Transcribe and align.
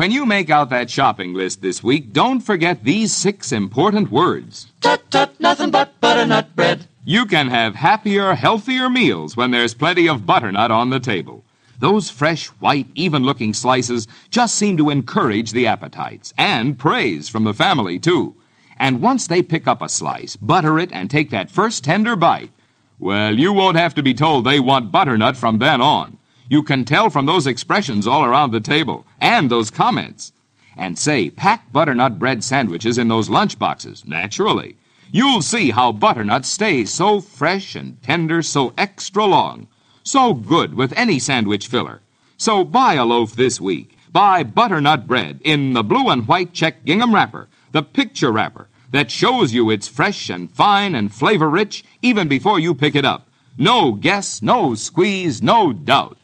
When 0.00 0.12
you 0.12 0.24
make 0.24 0.48
out 0.48 0.70
that 0.70 0.88
shopping 0.88 1.34
list 1.34 1.60
this 1.60 1.82
week, 1.82 2.14
don't 2.14 2.40
forget 2.40 2.84
these 2.84 3.12
six 3.12 3.52
important 3.52 4.10
words. 4.10 4.72
Tut 4.80 5.02
tut, 5.10 5.38
nothing 5.38 5.70
but 5.70 6.00
butternut 6.00 6.56
bread. 6.56 6.86
You 7.04 7.26
can 7.26 7.48
have 7.48 7.74
happier, 7.74 8.32
healthier 8.32 8.88
meals 8.88 9.36
when 9.36 9.50
there's 9.50 9.74
plenty 9.74 10.08
of 10.08 10.24
butternut 10.24 10.70
on 10.70 10.88
the 10.88 11.00
table. 11.00 11.44
Those 11.80 12.08
fresh, 12.08 12.46
white, 12.46 12.86
even 12.94 13.24
looking 13.24 13.52
slices 13.52 14.08
just 14.30 14.54
seem 14.54 14.78
to 14.78 14.88
encourage 14.88 15.52
the 15.52 15.66
appetites 15.66 16.32
and 16.38 16.78
praise 16.78 17.28
from 17.28 17.44
the 17.44 17.52
family, 17.52 17.98
too. 17.98 18.34
And 18.78 19.02
once 19.02 19.26
they 19.26 19.42
pick 19.42 19.68
up 19.68 19.82
a 19.82 19.88
slice, 19.90 20.34
butter 20.34 20.78
it, 20.78 20.88
and 20.92 21.10
take 21.10 21.28
that 21.28 21.50
first 21.50 21.84
tender 21.84 22.16
bite, 22.16 22.52
well, 22.98 23.38
you 23.38 23.52
won't 23.52 23.76
have 23.76 23.94
to 23.96 24.02
be 24.02 24.14
told 24.14 24.46
they 24.46 24.60
want 24.60 24.92
butternut 24.92 25.36
from 25.36 25.58
then 25.58 25.82
on. 25.82 26.16
You 26.48 26.62
can 26.62 26.86
tell 26.86 27.10
from 27.10 27.26
those 27.26 27.46
expressions 27.46 28.06
all 28.06 28.24
around 28.24 28.50
the 28.50 28.60
table 28.60 29.04
and 29.20 29.50
those 29.50 29.70
comments. 29.70 30.32
And 30.76 30.98
say, 30.98 31.30
pack 31.30 31.72
butternut 31.72 32.18
bread 32.18 32.42
sandwiches 32.42 32.98
in 32.98 33.08
those 33.08 33.28
lunch 33.28 33.58
boxes, 33.58 34.04
naturally. 34.06 34.76
You'll 35.12 35.42
see 35.42 35.70
how 35.70 35.92
butternut 35.92 36.44
stays 36.44 36.90
so 36.90 37.20
fresh 37.20 37.74
and 37.74 38.00
tender, 38.02 38.42
so 38.42 38.72
extra 38.78 39.24
long, 39.24 39.66
so 40.02 40.32
good 40.34 40.74
with 40.74 40.92
any 40.96 41.18
sandwich 41.18 41.66
filler. 41.66 42.00
So 42.36 42.64
buy 42.64 42.94
a 42.94 43.04
loaf 43.04 43.34
this 43.34 43.60
week. 43.60 43.96
Buy 44.12 44.42
butternut 44.42 45.06
bread 45.06 45.40
in 45.44 45.72
the 45.72 45.82
blue 45.82 46.08
and 46.08 46.26
white 46.26 46.52
check 46.52 46.84
gingham 46.84 47.14
wrapper, 47.14 47.48
the 47.72 47.82
picture 47.82 48.32
wrapper 48.32 48.68
that 48.90 49.10
shows 49.10 49.52
you 49.52 49.70
it's 49.70 49.88
fresh 49.88 50.30
and 50.30 50.50
fine 50.50 50.94
and 50.94 51.14
flavor 51.14 51.48
rich 51.48 51.84
even 52.02 52.28
before 52.28 52.58
you 52.58 52.74
pick 52.74 52.94
it 52.94 53.04
up. 53.04 53.28
No 53.56 53.92
guess, 53.92 54.42
no 54.42 54.74
squeeze, 54.74 55.42
no 55.42 55.72
doubt. 55.72 56.16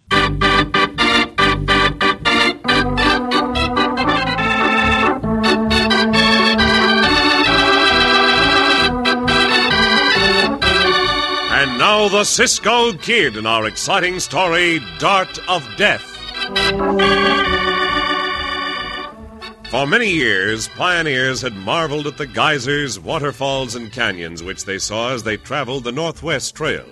The 12.08 12.22
Cisco 12.22 12.92
Kid 12.92 13.36
in 13.36 13.46
our 13.46 13.66
exciting 13.66 14.20
story, 14.20 14.80
Dart 14.98 15.38
of 15.48 15.68
Death. 15.76 16.02
For 19.70 19.86
many 19.86 20.10
years, 20.10 20.68
pioneers 20.68 21.42
had 21.42 21.54
marveled 21.54 22.06
at 22.06 22.16
the 22.16 22.26
geysers, 22.26 22.98
waterfalls, 22.98 23.74
and 23.74 23.92
canyons 23.92 24.42
which 24.42 24.64
they 24.64 24.78
saw 24.78 25.12
as 25.12 25.24
they 25.24 25.36
traveled 25.36 25.84
the 25.84 25.92
Northwest 25.92 26.54
Trail. 26.54 26.86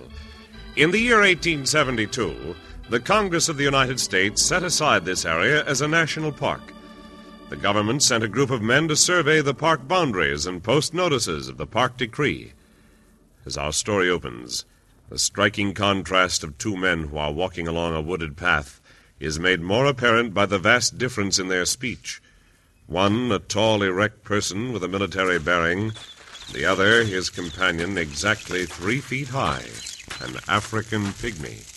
In 0.75 0.91
the 0.91 0.99
year 0.99 1.21
1872, 1.21 2.53
the 2.89 2.99
Congress 2.99 3.47
of 3.47 3.57
the 3.57 3.63
United 3.63 3.99
States 3.99 4.43
set 4.43 4.63
aside 4.63 5.05
this 5.05 5.25
area 5.25 5.63
as 5.65 5.81
a 5.81 5.87
national 5.87 6.33
park. 6.33 6.73
The 7.49 7.55
government 7.55 8.03
sent 8.03 8.23
a 8.23 8.27
group 8.27 8.51
of 8.51 8.61
men 8.61 8.89
to 8.89 8.95
survey 8.97 9.41
the 9.41 9.55
park 9.55 9.87
boundaries 9.87 10.45
and 10.45 10.61
post 10.61 10.93
notices 10.93 11.47
of 11.47 11.57
the 11.57 11.65
park 11.65 11.97
decree. 11.97 12.51
As 13.45 13.57
our 13.57 13.71
story 13.71 14.09
opens, 14.09 14.65
the 15.09 15.19
striking 15.19 15.73
contrast 15.73 16.43
of 16.43 16.57
two 16.57 16.75
men 16.75 17.03
who 17.03 17.17
are 17.17 17.31
walking 17.31 17.67
along 17.67 17.93
a 17.95 18.01
wooded 18.01 18.35
path 18.35 18.81
is 19.19 19.39
made 19.39 19.61
more 19.61 19.85
apparent 19.85 20.33
by 20.33 20.45
the 20.45 20.59
vast 20.59 20.97
difference 20.97 21.39
in 21.39 21.47
their 21.47 21.65
speech. 21.65 22.21
One, 22.87 23.31
a 23.31 23.39
tall, 23.39 23.81
erect 23.81 24.23
person 24.23 24.73
with 24.73 24.83
a 24.83 24.87
military 24.87 25.39
bearing, 25.39 25.93
the 26.53 26.65
other, 26.65 27.03
his 27.03 27.29
companion, 27.29 27.97
exactly 27.97 28.65
three 28.65 28.99
feet 28.99 29.29
high, 29.29 29.65
an 30.21 30.35
African 30.47 31.05
pygmy. 31.05 31.71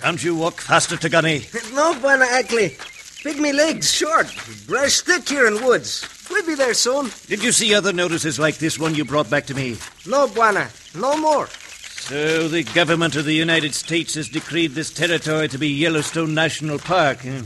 Can't 0.00 0.22
you 0.22 0.36
walk 0.36 0.60
faster, 0.60 0.96
Tagani? 0.96 1.42
No, 1.74 1.92
Bwana 1.94 2.26
Ackley. 2.26 2.70
Pygmy 3.22 3.52
legs 3.52 3.92
short. 3.92 4.34
Brush 4.66 5.00
thick 5.00 5.28
here 5.28 5.46
in 5.46 5.62
woods. 5.64 6.08
We'll 6.30 6.46
be 6.46 6.54
there 6.54 6.72
soon. 6.74 7.10
Did 7.26 7.42
you 7.42 7.52
see 7.52 7.74
other 7.74 7.92
notices 7.92 8.38
like 8.38 8.56
this 8.58 8.78
one 8.78 8.94
you 8.94 9.04
brought 9.04 9.28
back 9.28 9.46
to 9.46 9.54
me? 9.54 9.76
No, 10.06 10.26
Bwana. 10.26 10.70
No 10.98 11.18
more. 11.18 11.48
So 12.10 12.48
the 12.48 12.64
government 12.64 13.14
of 13.14 13.24
the 13.24 13.32
United 13.34 13.72
States 13.72 14.14
has 14.14 14.28
decreed 14.28 14.72
this 14.72 14.90
territory 14.92 15.46
to 15.46 15.58
be 15.58 15.68
Yellowstone 15.68 16.34
National 16.34 16.76
Park. 16.80 17.24
eh? 17.24 17.42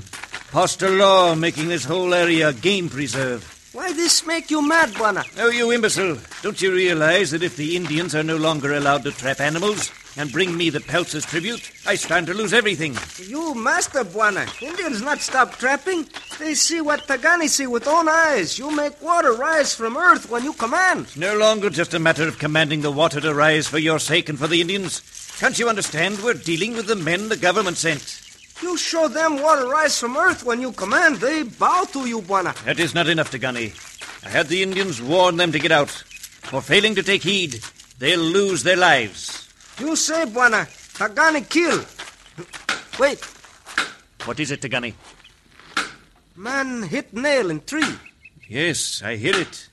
Passed 0.52 0.80
a 0.80 0.88
law 0.88 1.34
making 1.34 1.68
this 1.68 1.84
whole 1.84 2.14
area 2.14 2.48
a 2.48 2.54
game 2.54 2.88
preserve. 2.88 3.44
Why 3.74 3.92
this 3.92 4.24
make 4.26 4.50
you 4.50 4.66
mad, 4.66 4.88
Bwana? 4.94 5.22
Oh, 5.36 5.50
you 5.50 5.70
imbecile. 5.70 6.16
Don't 6.40 6.62
you 6.62 6.72
realize 6.72 7.30
that 7.32 7.42
if 7.42 7.58
the 7.58 7.76
Indians 7.76 8.14
are 8.14 8.22
no 8.22 8.38
longer 8.38 8.72
allowed 8.72 9.04
to 9.04 9.10
trap 9.10 9.38
animals 9.38 9.90
and 10.16 10.32
bring 10.32 10.56
me 10.56 10.70
the 10.70 10.80
pelts 10.80 11.14
as 11.14 11.24
tribute, 11.26 11.70
I 11.86 11.96
stand 11.96 12.26
to 12.28 12.34
lose 12.34 12.52
everything? 12.52 12.96
You 13.26 13.54
master, 13.54 14.04
Bwana. 14.04 14.46
Indians 14.62 15.02
not 15.02 15.20
stop 15.20 15.52
trapping. 15.56 16.06
They 16.38 16.54
see 16.54 16.80
what 16.80 17.06
Tagani 17.06 17.48
see 17.48 17.66
with 17.66 17.88
own 17.88 18.08
eyes. 18.08 18.58
You 18.58 18.70
make 18.74 19.00
water 19.02 19.32
rise 19.34 19.74
from 19.74 19.96
earth 19.96 20.30
when 20.30 20.44
you 20.44 20.52
command. 20.52 21.16
No 21.16 21.36
longer 21.36 21.70
just 21.70 21.94
a 21.94 21.98
matter 21.98 22.28
of 22.28 22.38
commanding 22.38 22.80
the 22.80 22.90
water 22.90 23.20
to 23.20 23.34
rise 23.34 23.66
for 23.66 23.78
your 23.78 23.98
sake 23.98 24.28
and 24.28 24.38
for 24.38 24.46
the 24.46 24.60
Indians. 24.60 25.02
Can't 25.38 25.58
you 25.58 25.68
understand? 25.68 26.22
We're 26.22 26.34
dealing 26.34 26.76
with 26.76 26.86
the 26.86 26.96
men 26.96 27.28
the 27.28 27.36
government 27.36 27.76
sent. 27.76 28.20
You 28.62 28.76
show 28.76 29.08
them 29.08 29.42
water 29.42 29.68
rise 29.68 29.98
from 29.98 30.16
earth 30.16 30.44
when 30.44 30.60
you 30.60 30.72
command. 30.72 31.16
They 31.16 31.42
bow 31.42 31.84
to 31.92 32.06
you, 32.06 32.22
Bwana. 32.22 32.54
That 32.64 32.78
is 32.78 32.94
not 32.94 33.08
enough, 33.08 33.32
Tagani. 33.32 33.72
I 34.24 34.28
had 34.28 34.46
the 34.46 34.62
Indians 34.62 35.02
warn 35.02 35.36
them 35.36 35.52
to 35.52 35.58
get 35.58 35.72
out. 35.72 35.90
For 35.90 36.60
failing 36.60 36.94
to 36.94 37.02
take 37.02 37.22
heed, 37.22 37.60
they'll 37.98 38.20
lose 38.20 38.62
their 38.62 38.76
lives. 38.76 39.43
You 39.80 39.96
say, 39.96 40.24
Bwana, 40.26 40.66
Tagani 40.94 41.48
kill. 41.48 41.84
Wait, 42.98 43.18
What 44.24 44.38
is 44.40 44.50
it, 44.50 44.60
Tagani? 44.60 44.94
man 46.36 46.82
hit 46.84 47.12
nail 47.14 47.50
in 47.50 47.60
tree. 47.60 47.94
Yes, 48.48 49.02
I 49.02 49.16
hear 49.16 49.34
it. 49.36 49.68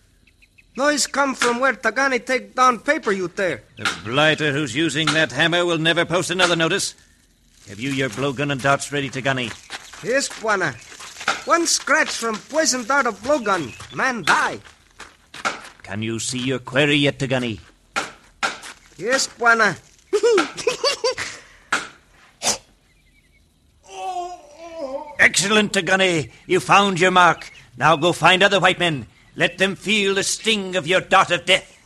Noise 0.75 1.05
come 1.07 1.35
from 1.35 1.59
where 1.59 1.73
Tagani 1.73 2.25
take 2.25 2.55
down 2.55 2.79
paper 2.79 3.11
you 3.11 3.27
there. 3.27 3.61
The 3.77 3.89
blighter 4.03 4.51
who's 4.51 4.75
using 4.75 5.07
that 5.07 5.31
hammer 5.31 5.65
will 5.65 5.77
never 5.77 6.05
post 6.05 6.31
another 6.31 6.55
notice. 6.55 6.95
Have 7.67 7.79
you 7.79 7.91
your 7.91 8.09
blowgun 8.09 8.51
and 8.51 8.61
darts 8.61 8.91
ready, 8.91 9.09
Tagani? 9.09 9.49
Yes, 10.03 10.29
Bwana. 10.29 10.73
One 11.47 11.67
scratch 11.67 12.09
from 12.09 12.35
poison 12.35 12.85
dart 12.85 13.05
of 13.05 13.19
blowgun. 13.21 13.73
Man 13.95 14.23
die. 14.23 14.59
Can 15.83 16.01
you 16.01 16.19
see 16.19 16.39
your 16.39 16.59
quarry 16.59 16.95
yet, 16.95 17.19
Tagani? 17.19 17.59
Yes, 18.97 19.27
Bwana. 19.27 19.77
Excellent, 25.19 25.73
Tagani. 25.73 26.31
You 26.47 26.59
found 26.59 26.99
your 26.99 27.11
mark. 27.11 27.51
Now 27.77 27.95
go 27.95 28.11
find 28.11 28.43
other 28.43 28.59
white 28.59 28.79
men. 28.79 29.07
Let 29.35 29.57
them 29.57 29.75
feel 29.75 30.15
the 30.15 30.23
sting 30.23 30.75
of 30.75 30.87
your 30.87 31.01
dart 31.01 31.31
of 31.31 31.45
death. 31.45 31.77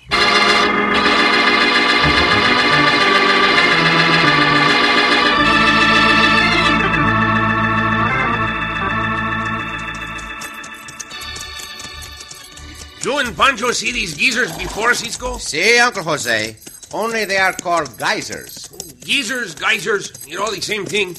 You 13.06 13.20
and 13.20 13.38
Pancho 13.38 13.72
see 13.72 13.92
these 13.92 14.16
geezers 14.16 14.52
before, 14.58 14.96
Cisco? 14.96 15.38
See, 15.38 15.78
Uncle 15.78 16.02
Jose. 16.02 16.58
Only 16.94 17.26
they 17.26 17.38
are 17.38 17.54
called 17.54 17.98
geysers. 17.98 18.68
Geysers, 19.02 19.56
geysers, 19.56 20.12
you 20.28 20.38
know, 20.38 20.52
the 20.52 20.62
same 20.62 20.86
thing. 20.86 21.16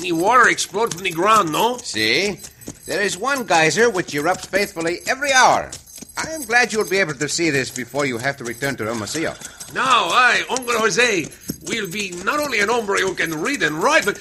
The 0.00 0.12
water 0.12 0.48
explodes 0.48 0.94
from 0.94 1.04
the 1.04 1.10
ground, 1.10 1.52
no? 1.52 1.76
See? 1.78 2.38
There 2.86 3.02
is 3.02 3.18
one 3.18 3.44
geyser 3.44 3.90
which 3.90 4.08
erupts 4.12 4.46
faithfully 4.46 5.00
every 5.06 5.32
hour. 5.32 5.70
I 6.16 6.30
am 6.30 6.42
glad 6.42 6.72
you'll 6.72 6.88
be 6.88 6.98
able 6.98 7.14
to 7.14 7.28
see 7.28 7.50
this 7.50 7.70
before 7.70 8.04
you 8.04 8.18
have 8.18 8.36
to 8.38 8.44
return 8.44 8.76
to 8.76 8.84
Hermosillo. 8.84 9.34
Now 9.74 10.08
I, 10.08 10.42
Uncle 10.50 10.78
Jose, 10.78 11.26
will 11.66 11.90
be 11.90 12.10
not 12.24 12.40
only 12.40 12.60
an 12.60 12.68
hombre 12.68 12.98
who 13.00 13.14
can 13.14 13.40
read 13.40 13.62
and 13.62 13.76
write, 13.76 14.04
but. 14.04 14.18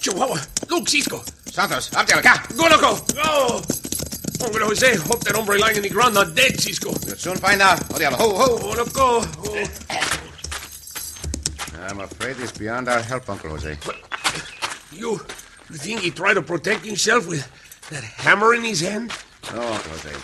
Chihuahua, 0.00 0.38
look, 0.68 0.88
Cisco. 0.88 1.22
Santos, 1.46 1.94
up 1.94 2.06
there, 2.06 2.18
acá. 2.18 2.34
Ah! 2.34 2.46
Go, 2.56 2.66
loco. 2.68 3.00
Go. 3.14 3.93
Uncle 4.44 4.60
Jose, 4.60 4.96
hope 4.96 5.20
that 5.20 5.34
hombre 5.34 5.58
lying 5.58 5.76
in 5.76 5.82
the 5.82 5.88
ground 5.88 6.14
not 6.14 6.34
dead, 6.34 6.60
Cisco. 6.60 6.90
You'll 7.06 7.16
soon 7.16 7.36
find 7.36 7.62
out. 7.62 7.82
Oh, 7.92 7.98
diablo. 7.98 8.18
Ho, 8.18 8.34
ho. 8.36 8.58
Oh, 8.60 8.74
loco. 8.76 9.24
Oh. 9.48 9.64
I'm 11.88 12.00
afraid 12.00 12.36
it's 12.38 12.52
beyond 12.52 12.88
our 12.88 13.00
help, 13.00 13.28
Uncle 13.28 13.50
Jose. 13.50 13.76
You, 14.92 15.20
you 15.70 15.76
think 15.76 16.00
he 16.00 16.10
tried 16.10 16.34
to 16.34 16.42
protect 16.42 16.84
himself 16.84 17.26
with 17.26 17.46
that 17.90 18.04
hammer 18.04 18.54
in 18.54 18.64
his 18.64 18.80
hand? 18.80 19.12
No, 19.52 19.62
Uncle 19.62 19.90
Jose. 19.92 20.14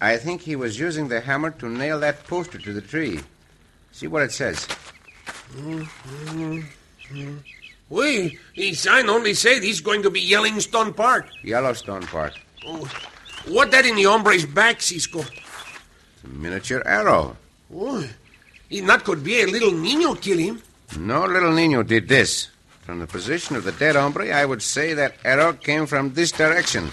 I 0.00 0.16
think 0.16 0.40
he 0.40 0.56
was 0.56 0.78
using 0.78 1.08
the 1.08 1.20
hammer 1.20 1.50
to 1.50 1.68
nail 1.68 2.00
that 2.00 2.24
poster 2.24 2.58
to 2.58 2.72
the 2.72 2.80
tree. 2.80 3.20
See 3.92 4.06
what 4.06 4.22
it 4.22 4.32
says. 4.32 4.66
Mm-hmm. 5.54 6.62
Wait, 7.88 8.38
his 8.54 8.80
sign 8.80 9.08
only 9.08 9.34
said 9.34 9.62
he's 9.62 9.80
going 9.80 10.02
to 10.02 10.10
be 10.10 10.20
Yellowstone 10.20 10.94
Park. 10.94 11.26
Yellowstone 11.42 12.02
Park. 12.02 12.34
Oh, 12.66 12.88
what 13.48 13.70
that 13.70 13.86
in 13.86 13.96
the 13.96 14.04
hombre's 14.04 14.46
back, 14.46 14.80
Cisco? 14.80 15.20
It's 15.20 16.24
a 16.24 16.28
miniature 16.28 16.82
arrow. 16.86 17.36
Oh, 17.74 18.06
it 18.70 18.84
not 18.84 19.04
could 19.04 19.22
be 19.24 19.42
a 19.42 19.46
little 19.46 19.72
niño 19.72 20.20
kill 20.20 20.38
him. 20.38 20.62
No 20.98 21.24
little 21.24 21.52
Nino 21.52 21.82
did 21.82 22.08
this. 22.08 22.48
From 22.82 22.98
the 22.98 23.06
position 23.06 23.56
of 23.56 23.64
the 23.64 23.72
dead 23.72 23.96
hombre, 23.96 24.30
I 24.30 24.44
would 24.44 24.62
say 24.62 24.92
that 24.94 25.14
arrow 25.24 25.52
came 25.52 25.86
from 25.86 26.12
this 26.12 26.32
direction. 26.32 26.90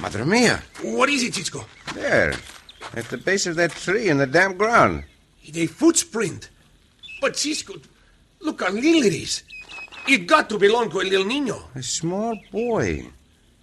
Madre 0.00 0.24
mia. 0.24 0.62
What 0.82 1.08
is 1.08 1.22
it, 1.22 1.34
Cisco? 1.34 1.64
There. 1.94 2.34
At 2.94 3.06
the 3.06 3.16
base 3.16 3.46
of 3.46 3.56
that 3.56 3.70
tree 3.70 4.08
in 4.08 4.18
the 4.18 4.26
damp 4.26 4.58
ground. 4.58 5.04
It's 5.42 5.56
a 5.56 5.66
footprint. 5.66 6.50
But 7.20 7.36
Cisco, 7.36 7.74
look 8.40 8.60
how 8.62 8.70
little 8.70 9.02
it 9.04 9.14
is. 9.14 9.42
It 10.08 10.26
got 10.26 10.48
to 10.50 10.58
belong 10.58 10.90
to 10.90 11.00
a 11.00 11.06
little 11.06 11.24
niño. 11.24 11.62
A 11.74 11.82
small 11.82 12.36
boy. 12.50 13.06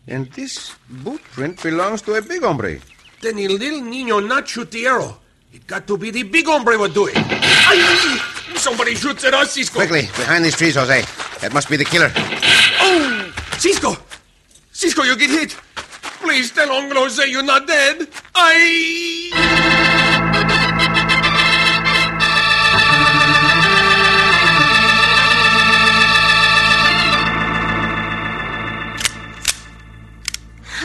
And 0.10 0.26
this 0.34 0.74
boot 0.90 1.22
print 1.22 1.62
belongs 1.62 2.02
to 2.02 2.16
a 2.16 2.22
big 2.22 2.42
hombre. 2.42 2.80
Then 3.22 3.36
the 3.36 3.48
little 3.48 3.80
niño 3.82 4.28
not 4.28 4.48
shoot 4.48 4.72
the 4.72 4.88
arrow. 4.88 5.20
It 5.54 5.68
got 5.68 5.86
to 5.86 5.98
be 5.98 6.10
the 6.10 6.24
big 6.24 6.48
hombre 6.48 6.78
would 6.78 6.96
do 6.96 7.08
it. 7.08 7.14
Ay, 7.16 8.20
somebody 8.56 8.96
shoots 8.96 9.24
at 9.24 9.36
us, 9.36 9.52
Cisco. 9.54 9.78
Quickly, 9.78 10.10
behind 10.18 10.44
these 10.44 10.58
trees, 10.58 10.76
Jose. 10.76 11.02
That 11.42 11.54
must 11.54 11.70
be 11.70 11.78
the 11.78 11.86
killer. 11.86 12.12
Oh, 12.82 13.34
Cisco! 13.58 13.96
Cisco, 14.72 15.04
you 15.04 15.16
get 15.16 15.30
hit. 15.30 15.56
Please 16.22 16.52
tell 16.52 16.72
Uncle 16.72 17.02
Jose 17.04 17.30
you're 17.30 17.44
not 17.44 17.68
dead. 17.68 18.08
I. 18.34 19.88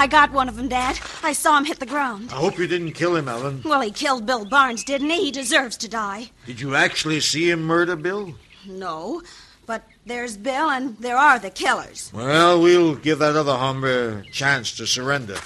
I 0.04 0.06
got 0.06 0.32
one 0.32 0.50
of 0.50 0.56
them, 0.56 0.68
Dad. 0.68 1.00
I 1.22 1.32
saw 1.32 1.56
him 1.56 1.64
hit 1.64 1.80
the 1.80 1.86
ground. 1.86 2.28
I 2.30 2.34
hope 2.34 2.58
you 2.58 2.66
didn't 2.66 2.92
kill 2.92 3.16
him, 3.16 3.26
Ellen. 3.26 3.62
Well, 3.64 3.80
he 3.80 3.90
killed 3.90 4.26
Bill 4.26 4.44
Barnes, 4.44 4.84
didn't 4.84 5.08
he? 5.08 5.24
He 5.24 5.30
deserves 5.30 5.78
to 5.78 5.88
die. 5.88 6.30
Did 6.44 6.60
you 6.60 6.74
actually 6.74 7.20
see 7.20 7.48
him 7.48 7.62
murder 7.62 7.96
Bill? 7.96 8.34
No, 8.66 9.22
but 9.64 9.82
there's 10.04 10.36
Bill 10.36 10.68
and 10.68 10.94
there 10.98 11.16
are 11.16 11.38
the 11.38 11.48
killers. 11.48 12.10
Well, 12.12 12.60
we'll 12.60 12.96
give 12.96 13.18
that 13.20 13.34
other 13.34 13.54
hombre 13.54 14.18
a 14.18 14.22
chance 14.24 14.76
to 14.76 14.86
surrender. 14.86 15.38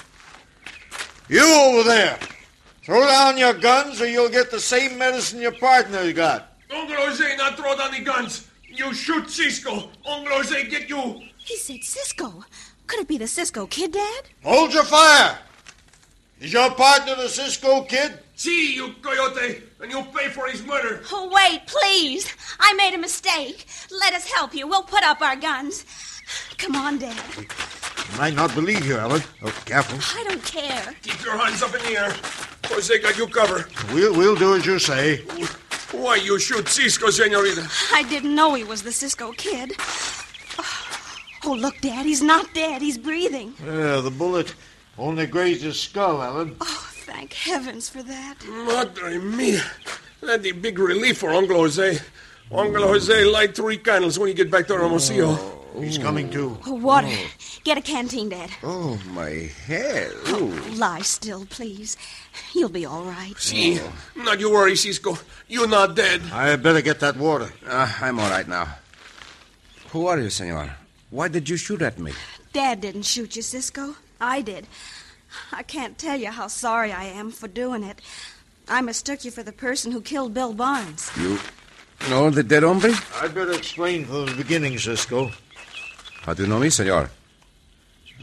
You 1.29 1.45
over 1.45 1.87
there! 1.87 2.19
Throw 2.83 3.07
down 3.07 3.37
your 3.37 3.53
guns 3.53 4.01
or 4.01 4.09
you'll 4.09 4.27
get 4.27 4.51
the 4.51 4.59
same 4.59 4.97
medicine 4.97 5.39
your 5.39 5.53
partner 5.53 6.11
got. 6.11 6.57
Uncle 6.69 6.97
Jose 6.97 7.37
not 7.37 7.55
throw 7.55 7.77
down 7.77 7.91
the 7.91 8.01
guns. 8.01 8.45
You 8.67 8.93
shoot 8.93 9.29
Cisco. 9.29 9.89
Uncle 10.05 10.33
Jose 10.33 10.67
get 10.67 10.89
you. 10.89 11.21
He 11.37 11.55
said 11.55 11.81
Cisco. 11.81 12.43
Could 12.89 13.01
it 13.01 13.07
be 13.07 13.19
the 13.19 13.27
Cisco 13.27 13.67
kid, 13.67 13.91
Dad? 13.91 14.23
Hold 14.43 14.73
your 14.73 14.83
fire! 14.83 15.37
Is 16.41 16.51
your 16.51 16.71
partner 16.71 17.13
the 17.15 17.29
Cisco 17.29 17.83
kid? 17.83 18.17
See, 18.35 18.73
you 18.73 18.95
coyote, 19.03 19.61
and 19.79 19.91
you'll 19.91 20.05
pay 20.05 20.29
for 20.29 20.47
his 20.47 20.65
murder. 20.65 21.03
Oh, 21.11 21.29
wait, 21.31 21.67
please. 21.67 22.33
I 22.59 22.73
made 22.73 22.95
a 22.95 22.97
mistake. 22.97 23.67
Let 23.91 24.13
us 24.15 24.31
help 24.31 24.55
you. 24.55 24.67
We'll 24.67 24.81
put 24.81 25.03
up 25.03 25.21
our 25.21 25.35
guns. 25.35 25.85
Come 26.57 26.75
on, 26.75 26.97
Dad. 26.97 27.21
I 27.37 28.17
might 28.17 28.33
not 28.33 28.55
believe 28.55 28.83
you, 28.83 28.97
Ellen. 28.97 29.21
Oh, 29.43 29.53
careful. 29.65 29.99
I 30.19 30.23
don't 30.23 30.43
care. 30.43 30.95
Keep 31.03 31.23
your 31.23 31.37
hands 31.37 31.61
up 31.61 31.75
in 31.75 31.81
the 31.83 31.99
air. 31.99 32.15
Jose 32.65 32.97
got 32.99 33.19
you 33.19 33.27
covered. 33.27 33.67
We'll, 33.93 34.17
we'll 34.17 34.35
do 34.35 34.55
as 34.55 34.65
you 34.65 34.79
say. 34.79 35.17
Why 35.91 36.15
you 36.15 36.39
shoot 36.39 36.67
Cisco, 36.67 37.11
senorita? 37.11 37.69
I 37.93 38.01
didn't 38.03 38.33
know 38.33 38.55
he 38.55 38.63
was 38.63 38.81
the 38.81 38.91
Cisco 38.91 39.31
kid. 39.33 39.73
Oh, 41.49 41.53
look, 41.53 41.81
Dad. 41.81 42.05
He's 42.05 42.21
not 42.21 42.53
dead. 42.53 42.79
He's 42.79 42.99
breathing. 42.99 43.55
Yeah, 43.65 44.01
the 44.01 44.11
bullet 44.11 44.53
only 44.99 45.25
grazed 45.25 45.63
his 45.63 45.79
skull, 45.79 46.21
Ellen. 46.21 46.55
Oh, 46.61 46.89
thank 46.93 47.33
heavens 47.33 47.89
for 47.89 48.03
that. 48.03 48.35
Madre 48.47 49.17
mia. 49.17 49.63
That'd 50.21 50.43
be 50.43 50.51
big 50.51 50.77
relief 50.77 51.17
for 51.17 51.31
Uncle 51.31 51.57
Jose. 51.57 51.97
Uncle 52.51 52.83
Jose 52.83 53.25
light 53.25 53.55
three 53.55 53.77
candles 53.77 54.19
when 54.19 54.27
you 54.27 54.35
get 54.35 54.51
back 54.51 54.67
to 54.67 54.75
Hermosillo. 54.75 55.65
He's 55.79 55.97
coming 55.97 56.29
too. 56.29 56.55
Oh, 56.67 56.75
water. 56.75 57.09
Get 57.63 57.79
a 57.79 57.81
canteen, 57.81 58.29
Dad. 58.29 58.51
Oh, 58.61 59.01
my 59.07 59.49
head. 59.65 60.11
Ooh. 60.27 60.53
Lie 60.75 61.01
still, 61.01 61.47
please. 61.47 61.97
You'll 62.53 62.69
be 62.69 62.85
all 62.85 63.05
right. 63.05 63.33
See, 63.39 63.79
not 64.15 64.39
you 64.39 64.51
worry, 64.51 64.75
Cisco. 64.75 65.17
You're 65.47 65.67
not 65.67 65.95
dead. 65.95 66.21
I 66.31 66.55
better 66.57 66.83
get 66.83 66.99
that 66.99 67.17
water. 67.17 67.51
Uh, 67.65 67.91
I'm 68.01 68.19
all 68.19 68.29
right 68.29 68.47
now. 68.47 68.67
Who 69.89 70.05
are 70.05 70.19
you, 70.19 70.29
senor? 70.29 70.75
Why 71.11 71.27
did 71.27 71.49
you 71.49 71.57
shoot 71.57 71.81
at 71.81 71.97
me? 71.97 72.13
Dad 72.53 72.81
didn't 72.81 73.03
shoot 73.03 73.35
you, 73.35 73.41
Cisco. 73.41 73.95
I 74.21 74.41
did. 74.41 74.67
I 75.51 75.63
can't 75.63 75.97
tell 75.97 76.19
you 76.19 76.29
how 76.29 76.47
sorry 76.47 76.91
I 76.91 77.05
am 77.05 77.31
for 77.31 77.47
doing 77.47 77.83
it. 77.83 78.01
I 78.67 78.81
mistook 78.81 79.25
you 79.25 79.31
for 79.31 79.41
the 79.41 79.51
person 79.51 79.91
who 79.91 80.01
killed 80.01 80.35
Bill 80.35 80.53
Barnes. 80.53 81.09
You 81.17 81.39
know 82.09 82.29
the 82.29 82.43
dead 82.43 82.61
hombre? 82.61 82.93
I'd 83.15 83.33
better 83.33 83.53
explain 83.53 84.05
from 84.05 84.27
the 84.27 84.35
beginning, 84.35 84.77
Cisco. 84.77 85.31
How 86.21 86.33
do 86.35 86.43
you 86.43 86.49
know 86.49 86.59
me, 86.59 86.69
senor? 86.69 87.09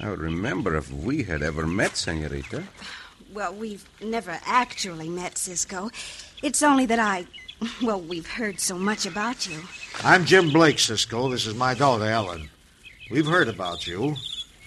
I 0.01 0.11
would 0.11 0.21
remember 0.21 0.77
if 0.77 0.93
we 0.93 1.25
had 1.25 1.43
ever 1.43 1.67
met, 1.67 1.97
senorita. 1.97 2.63
Well, 3.33 3.53
we've 3.55 3.89
never 4.01 4.39
actually 4.47 5.09
met, 5.09 5.39
Cisco. 5.39 5.91
It's 6.43 6.63
only 6.63 6.87
that 6.87 7.01
I. 7.01 7.27
Well, 7.83 8.01
we've 8.01 8.27
heard 8.27 8.61
so 8.61 8.79
much 8.79 9.07
about 9.07 9.49
you. 9.49 9.63
I'm 10.05 10.25
Jim 10.25 10.51
Blake, 10.51 10.79
Cisco. 10.79 11.29
This 11.31 11.47
is 11.47 11.55
my 11.55 11.75
daughter, 11.75 12.05
Ellen. 12.05 12.51
We've 13.11 13.27
heard 13.27 13.49
about 13.49 13.87
you. 13.87 14.17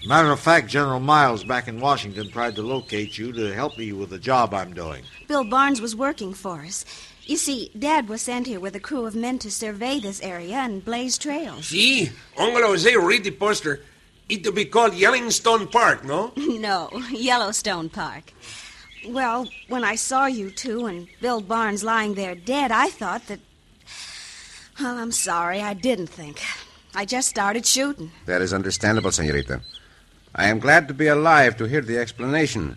Matter 0.06 0.30
of 0.30 0.40
fact, 0.40 0.68
General 0.68 0.98
Miles 0.98 1.44
back 1.44 1.68
in 1.68 1.78
Washington 1.78 2.30
tried 2.30 2.54
to 2.54 2.62
locate 2.62 3.18
you 3.18 3.32
to 3.32 3.54
help 3.54 3.76
me 3.76 3.92
with 3.92 4.08
the 4.10 4.18
job 4.18 4.54
I'm 4.54 4.72
doing. 4.72 5.02
Bill 5.28 5.44
Barnes 5.44 5.80
was 5.80 5.94
working 5.94 6.32
for 6.32 6.62
us. 6.62 6.86
You 7.24 7.36
see, 7.36 7.70
Dad 7.78 8.08
was 8.08 8.22
sent 8.22 8.46
here 8.46 8.58
with 8.58 8.74
a 8.74 8.80
crew 8.80 9.04
of 9.04 9.14
men 9.14 9.38
to 9.40 9.50
survey 9.50 10.00
this 10.00 10.22
area 10.22 10.56
and 10.56 10.82
blaze 10.82 11.18
trails. 11.18 11.66
See, 11.66 12.08
Uncle 12.38 12.62
Jose 12.62 12.96
read 12.96 13.24
the 13.24 13.30
poster. 13.30 13.82
It 14.30 14.42
to 14.44 14.52
be 14.52 14.64
called 14.64 14.94
Yellowstone 14.94 15.66
Park, 15.68 16.04
no? 16.04 16.32
No, 16.36 16.88
Yellowstone 17.10 17.90
Park. 17.90 18.32
Well, 19.06 19.48
when 19.68 19.84
I 19.84 19.96
saw 19.96 20.26
you 20.26 20.50
two 20.50 20.86
and 20.86 21.08
Bill 21.20 21.42
Barnes 21.42 21.84
lying 21.84 22.14
there 22.14 22.34
dead, 22.34 22.72
I 22.72 22.88
thought 22.88 23.26
that. 23.26 23.40
Well, 24.80 24.96
I'm 24.96 25.12
sorry, 25.12 25.60
I 25.60 25.74
didn't 25.74 26.06
think. 26.08 26.40
I 26.94 27.04
just 27.04 27.28
started 27.28 27.64
shooting. 27.66 28.10
That 28.26 28.42
is 28.42 28.52
understandable, 28.52 29.12
senorita. 29.12 29.60
I 30.34 30.48
am 30.48 30.58
glad 30.58 30.88
to 30.88 30.94
be 30.94 31.06
alive 31.06 31.56
to 31.58 31.64
hear 31.64 31.80
the 31.80 31.98
explanation. 31.98 32.76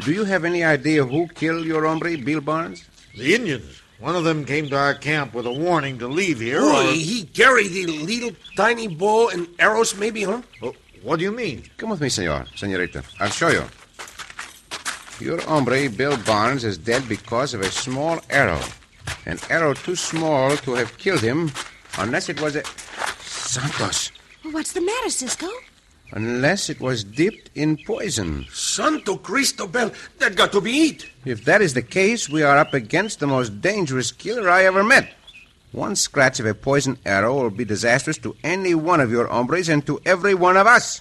Do 0.00 0.12
you 0.12 0.24
have 0.24 0.44
any 0.44 0.62
idea 0.64 1.04
who 1.04 1.26
killed 1.28 1.64
your 1.66 1.86
hombre, 1.86 2.16
Bill 2.16 2.40
Barnes? 2.40 2.84
The 3.16 3.34
Indians. 3.34 3.82
One 3.98 4.14
of 4.14 4.22
them 4.22 4.44
came 4.44 4.68
to 4.68 4.76
our 4.76 4.94
camp 4.94 5.34
with 5.34 5.46
a 5.46 5.52
warning 5.52 5.98
to 5.98 6.06
leave 6.06 6.38
here. 6.38 6.60
Oh, 6.62 6.88
or- 6.88 6.92
he 6.92 7.24
carried 7.24 7.72
the 7.72 7.86
little 7.86 8.30
tiny 8.56 8.86
bow 8.86 9.28
and 9.30 9.48
arrows, 9.58 9.96
maybe, 9.96 10.22
huh? 10.22 10.42
Oh, 10.62 10.74
what 11.02 11.18
do 11.18 11.24
you 11.24 11.32
mean? 11.32 11.64
Come 11.78 11.90
with 11.90 12.00
me, 12.00 12.08
senor, 12.08 12.46
senorita. 12.54 13.02
I'll 13.18 13.30
show 13.30 13.48
you. 13.48 13.64
Your 15.20 15.40
hombre, 15.42 15.88
Bill 15.88 16.16
Barnes, 16.18 16.62
is 16.62 16.78
dead 16.78 17.08
because 17.08 17.54
of 17.54 17.60
a 17.62 17.70
small 17.70 18.20
arrow. 18.30 18.60
An 19.26 19.38
arrow 19.50 19.74
too 19.74 19.96
small 19.96 20.56
to 20.58 20.74
have 20.74 20.96
killed 20.98 21.20
him, 21.20 21.50
unless 21.98 22.28
it 22.28 22.40
was 22.40 22.54
a. 22.54 22.62
Santos. 23.48 24.12
What's 24.52 24.72
the 24.72 24.82
matter, 24.82 25.08
Cisco? 25.08 25.48
Unless 26.12 26.68
it 26.68 26.80
was 26.80 27.02
dipped 27.02 27.50
in 27.54 27.78
poison. 27.78 28.44
Santo 28.52 29.16
Cristobal, 29.16 29.90
that 30.18 30.36
got 30.36 30.52
to 30.52 30.60
be 30.60 30.88
it. 30.88 31.06
If 31.24 31.46
that 31.46 31.62
is 31.62 31.72
the 31.72 31.82
case, 31.82 32.28
we 32.28 32.42
are 32.42 32.58
up 32.58 32.74
against 32.74 33.20
the 33.20 33.26
most 33.26 33.62
dangerous 33.62 34.12
killer 34.12 34.50
I 34.50 34.64
ever 34.64 34.84
met. 34.84 35.14
One 35.72 35.96
scratch 35.96 36.40
of 36.40 36.46
a 36.46 36.52
poison 36.52 36.98
arrow 37.06 37.42
will 37.42 37.50
be 37.50 37.64
disastrous 37.64 38.18
to 38.18 38.36
any 38.44 38.74
one 38.74 39.00
of 39.00 39.10
your 39.10 39.26
hombres 39.26 39.70
and 39.70 39.84
to 39.86 39.98
every 40.04 40.34
one 40.34 40.58
of 40.58 40.66
us. 40.66 41.00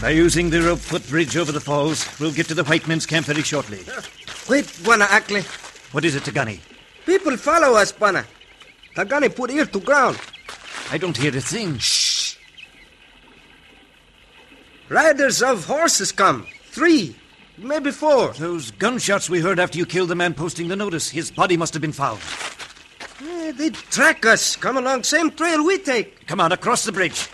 By 0.00 0.10
using 0.10 0.48
the 0.48 0.62
rope 0.62 0.78
footbridge 0.78 1.36
over 1.36 1.52
the 1.52 1.60
falls, 1.60 2.08
we'll 2.18 2.32
get 2.32 2.48
to 2.48 2.54
the 2.54 2.64
white 2.64 2.88
men's 2.88 3.04
camp 3.04 3.26
very 3.26 3.42
shortly. 3.42 3.80
Wait, 4.48 4.64
Bwana 4.82 5.06
Ackley. 5.10 5.42
What 5.92 6.06
is 6.06 6.14
it, 6.14 6.22
Tagani? 6.22 6.58
People 7.04 7.36
follow 7.36 7.76
us, 7.76 7.92
Bwana. 7.92 8.24
Tagani 8.94 9.34
put 9.34 9.50
ear 9.50 9.66
to 9.66 9.78
ground. 9.78 10.18
I 10.90 10.96
don't 10.96 11.14
hear 11.14 11.36
a 11.36 11.40
thing. 11.42 11.76
Shh. 11.76 12.36
Riders 14.88 15.42
of 15.42 15.66
horses 15.66 16.12
come. 16.12 16.46
Three, 16.70 17.14
maybe 17.58 17.90
four. 17.90 18.32
Those 18.32 18.70
gunshots 18.70 19.28
we 19.28 19.40
heard 19.40 19.60
after 19.60 19.76
you 19.76 19.84
killed 19.84 20.08
the 20.08 20.14
man 20.14 20.32
posting 20.32 20.68
the 20.68 20.76
notice, 20.76 21.10
his 21.10 21.30
body 21.30 21.58
must 21.58 21.74
have 21.74 21.82
been 21.82 21.92
found. 21.92 22.20
Eh, 23.22 23.52
they 23.52 23.68
track 23.68 24.24
us. 24.24 24.56
Come 24.56 24.78
along 24.78 25.02
same 25.02 25.30
trail 25.30 25.62
we 25.62 25.76
take. 25.76 26.26
Come 26.26 26.40
on, 26.40 26.52
across 26.52 26.84
the 26.84 26.92
bridge. 26.92 27.28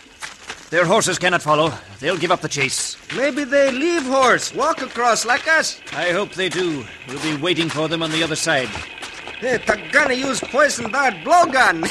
Their 0.71 0.85
horses 0.85 1.19
cannot 1.19 1.43
follow. 1.43 1.73
They'll 2.01 2.17
give 2.19 2.33
up 2.33 2.41
the 2.41 2.49
chase. 2.49 2.97
Maybe 3.17 3.45
they 3.45 3.71
leave 3.71 4.05
horse, 4.05 4.53
walk 4.53 4.83
across 4.83 5.25
like 5.25 5.47
us. 5.47 5.81
I 5.93 6.11
hope 6.11 6.33
they 6.33 6.49
do. 6.49 6.85
We'll 7.09 7.23
be 7.23 7.37
waiting 7.41 7.69
for 7.69 7.89
them 7.89 8.03
on 8.03 8.11
the 8.11 8.23
other 8.23 8.35
side. 8.35 8.69
Hey, 9.39 9.59
Tagani 9.59 10.17
use 10.19 10.41
poison 10.41 10.91
dart 10.91 11.15
blowgun. 11.23 11.83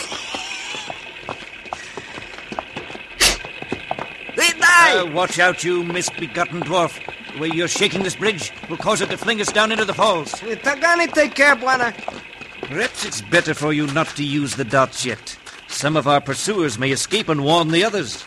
they 4.35 4.59
die. 4.59 4.99
Uh, 4.99 5.11
watch 5.13 5.39
out, 5.39 5.63
you 5.63 5.83
misbegotten 5.83 6.61
dwarf. 6.61 6.99
The 7.33 7.39
way 7.39 7.49
you're 7.53 7.67
shaking 7.69 8.03
this 8.03 8.15
bridge 8.15 8.51
will 8.69 8.77
cause 8.77 8.99
it 8.99 9.09
to 9.09 9.17
fling 9.17 9.39
us 9.39 9.51
down 9.53 9.71
into 9.71 9.85
the 9.85 9.93
falls. 9.93 10.33
Hey, 10.33 10.55
Tagani 10.57 11.13
take 11.13 11.33
care, 11.33 11.55
Bwana. 11.55 11.93
Perhaps 12.63 13.05
it's 13.05 13.21
better 13.21 13.53
for 13.53 13.71
you 13.71 13.87
not 13.87 14.07
to 14.15 14.23
use 14.23 14.55
the 14.55 14.65
darts 14.65 15.05
yet. 15.05 15.37
Some 15.67 15.95
of 15.95 16.07
our 16.07 16.19
pursuers 16.19 16.77
may 16.77 16.91
escape 16.91 17.29
and 17.29 17.43
warn 17.43 17.69
the 17.69 17.83
others. 17.85 18.23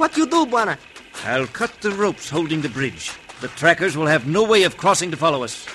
What 0.00 0.16
you 0.16 0.24
do, 0.24 0.46
Bwana? 0.46 0.78
I'll 1.26 1.46
cut 1.46 1.78
the 1.82 1.90
ropes 1.90 2.30
holding 2.30 2.62
the 2.62 2.70
bridge. 2.70 3.12
The 3.42 3.48
trackers 3.48 3.98
will 3.98 4.06
have 4.06 4.26
no 4.26 4.42
way 4.42 4.62
of 4.62 4.78
crossing 4.78 5.10
to 5.10 5.16
follow 5.18 5.44
us. 5.44 5.66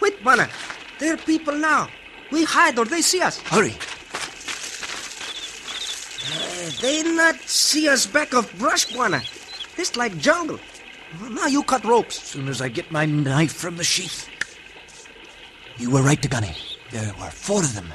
Wait, 0.00 0.18
Bwana. 0.24 0.48
There 0.98 1.12
are 1.12 1.18
people 1.18 1.52
now. 1.52 1.90
We 2.30 2.44
hide 2.44 2.78
or 2.78 2.86
they 2.86 3.02
see 3.02 3.20
us. 3.20 3.38
Hurry. 3.42 3.74
Uh, 6.32 6.70
they 6.80 7.02
not 7.14 7.36
see 7.40 7.90
us 7.90 8.06
back 8.06 8.32
of 8.32 8.50
brush, 8.58 8.86
Bwana. 8.86 9.20
This 9.76 9.94
like 9.98 10.16
jungle. 10.16 10.58
Well, 11.20 11.28
now 11.28 11.48
you 11.48 11.64
cut 11.64 11.84
ropes. 11.84 12.22
As 12.22 12.28
soon 12.28 12.48
as 12.48 12.62
I 12.62 12.70
get 12.70 12.90
my 12.90 13.04
knife 13.04 13.52
from 13.52 13.76
the 13.76 13.84
sheath. 13.84 14.30
You 15.76 15.90
were 15.90 16.00
right, 16.00 16.18
Tagani. 16.18 16.56
There 16.90 17.12
were 17.20 17.30
four 17.30 17.60
of 17.60 17.74
them. 17.74 17.92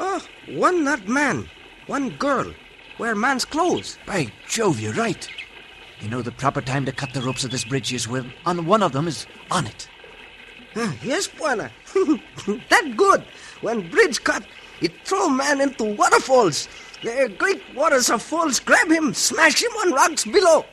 Oh, 0.00 0.20
one 0.48 0.82
not 0.82 1.06
man, 1.06 1.48
one 1.86 2.10
girl. 2.10 2.52
Wear 3.00 3.14
man's 3.14 3.46
clothes. 3.46 3.96
By 4.04 4.30
Jove, 4.46 4.78
you're 4.78 4.92
right. 4.92 5.26
You 6.02 6.10
know 6.10 6.20
the 6.20 6.32
proper 6.32 6.60
time 6.60 6.84
to 6.84 6.92
cut 6.92 7.14
the 7.14 7.22
ropes 7.22 7.44
of 7.44 7.50
this 7.50 7.64
bridge 7.64 7.94
is 7.94 8.06
when 8.06 8.30
on 8.44 8.66
one 8.66 8.82
of 8.82 8.92
them 8.92 9.08
is 9.08 9.26
on 9.50 9.66
it. 9.66 9.88
Uh, 10.76 10.92
yes, 11.02 11.26
Bwana. 11.26 11.70
that 12.68 12.96
good. 12.98 13.24
When 13.62 13.88
bridge 13.88 14.22
cut, 14.22 14.44
it 14.82 14.92
throw 15.06 15.30
man 15.30 15.62
into 15.62 15.84
waterfalls. 15.96 16.68
The 17.02 17.34
great 17.38 17.62
waters 17.74 18.10
of 18.10 18.20
falls 18.20 18.60
grab 18.60 18.90
him, 18.90 19.14
smash 19.14 19.62
him 19.62 19.72
on 19.78 19.94
rocks 19.94 20.26
below. 20.26 20.66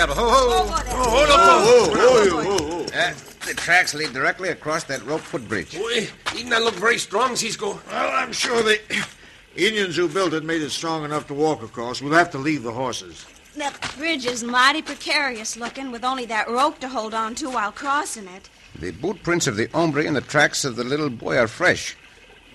Whatever. 0.00 0.18
Ho, 0.18 0.30
ho. 0.30 0.66
hold 1.10 1.28
up. 1.28 2.94
Uh, 2.94 3.12
the 3.46 3.52
tracks 3.54 3.92
lead 3.92 4.14
directly 4.14 4.48
across 4.48 4.84
that 4.84 5.04
rope 5.04 5.20
footbridge. 5.20 5.76
Boy, 5.76 6.08
he 6.32 6.42
not 6.42 6.62
look 6.62 6.74
very 6.76 6.96
strong, 6.96 7.36
Cisco. 7.36 7.78
Well, 7.86 8.10
I'm 8.14 8.32
sure 8.32 8.62
the 8.62 8.80
Indians 9.56 9.96
who 9.96 10.08
built 10.08 10.32
it 10.32 10.42
made 10.42 10.62
it 10.62 10.70
strong 10.70 11.04
enough 11.04 11.26
to 11.26 11.34
walk 11.34 11.62
across. 11.62 12.00
We'll 12.00 12.14
have 12.14 12.30
to 12.30 12.38
leave 12.38 12.62
the 12.62 12.72
horses. 12.72 13.26
That 13.56 13.94
bridge 13.98 14.24
is 14.24 14.42
mighty 14.42 14.80
precarious 14.80 15.58
looking 15.58 15.90
with 15.90 16.02
only 16.02 16.24
that 16.26 16.48
rope 16.48 16.78
to 16.78 16.88
hold 16.88 17.12
on 17.12 17.34
to 17.34 17.50
while 17.50 17.70
crossing 17.70 18.26
it. 18.28 18.48
The 18.78 18.92
boot 18.92 19.22
prints 19.22 19.46
of 19.46 19.56
the 19.56 19.66
hombre 19.66 20.06
and 20.06 20.16
the 20.16 20.22
tracks 20.22 20.64
of 20.64 20.76
the 20.76 20.84
little 20.84 21.10
boy 21.10 21.36
are 21.36 21.48
fresh. 21.48 21.94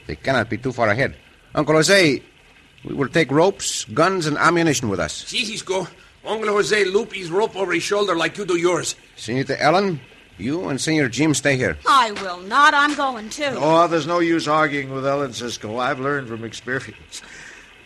They 0.07 0.15
cannot 0.15 0.49
be 0.49 0.57
too 0.57 0.71
far 0.71 0.89
ahead. 0.89 1.15
Uncle 1.53 1.75
Jose, 1.75 2.23
we 2.83 2.93
will 2.95 3.09
take 3.09 3.29
ropes, 3.29 3.85
guns, 3.85 4.25
and 4.25 4.35
ammunition 4.35 4.89
with 4.89 4.99
us. 4.99 5.13
See, 5.13 5.45
Cisco. 5.45 5.87
Uncle 6.25 6.49
Jose 6.49 6.85
loop 6.85 7.13
his 7.13 7.29
rope 7.29 7.55
over 7.55 7.73
his 7.73 7.83
shoulder 7.83 8.15
like 8.15 8.37
you 8.37 8.45
do 8.45 8.57
yours. 8.57 8.95
Senorita 9.15 9.61
Ellen, 9.61 9.99
you 10.37 10.67
and 10.69 10.79
Senor 10.79 11.09
Jim 11.09 11.33
stay 11.33 11.55
here. 11.55 11.77
I 11.87 12.11
will 12.11 12.39
not. 12.39 12.73
I'm 12.73 12.95
going 12.95 13.29
too. 13.29 13.53
Oh, 13.55 13.87
there's 13.87 14.07
no 14.07 14.19
use 14.19 14.47
arguing 14.47 14.91
with 14.91 15.05
Ellen 15.05 15.33
Cisco. 15.33 15.77
I've 15.77 15.99
learned 15.99 16.27
from 16.27 16.43
experience. 16.43 17.21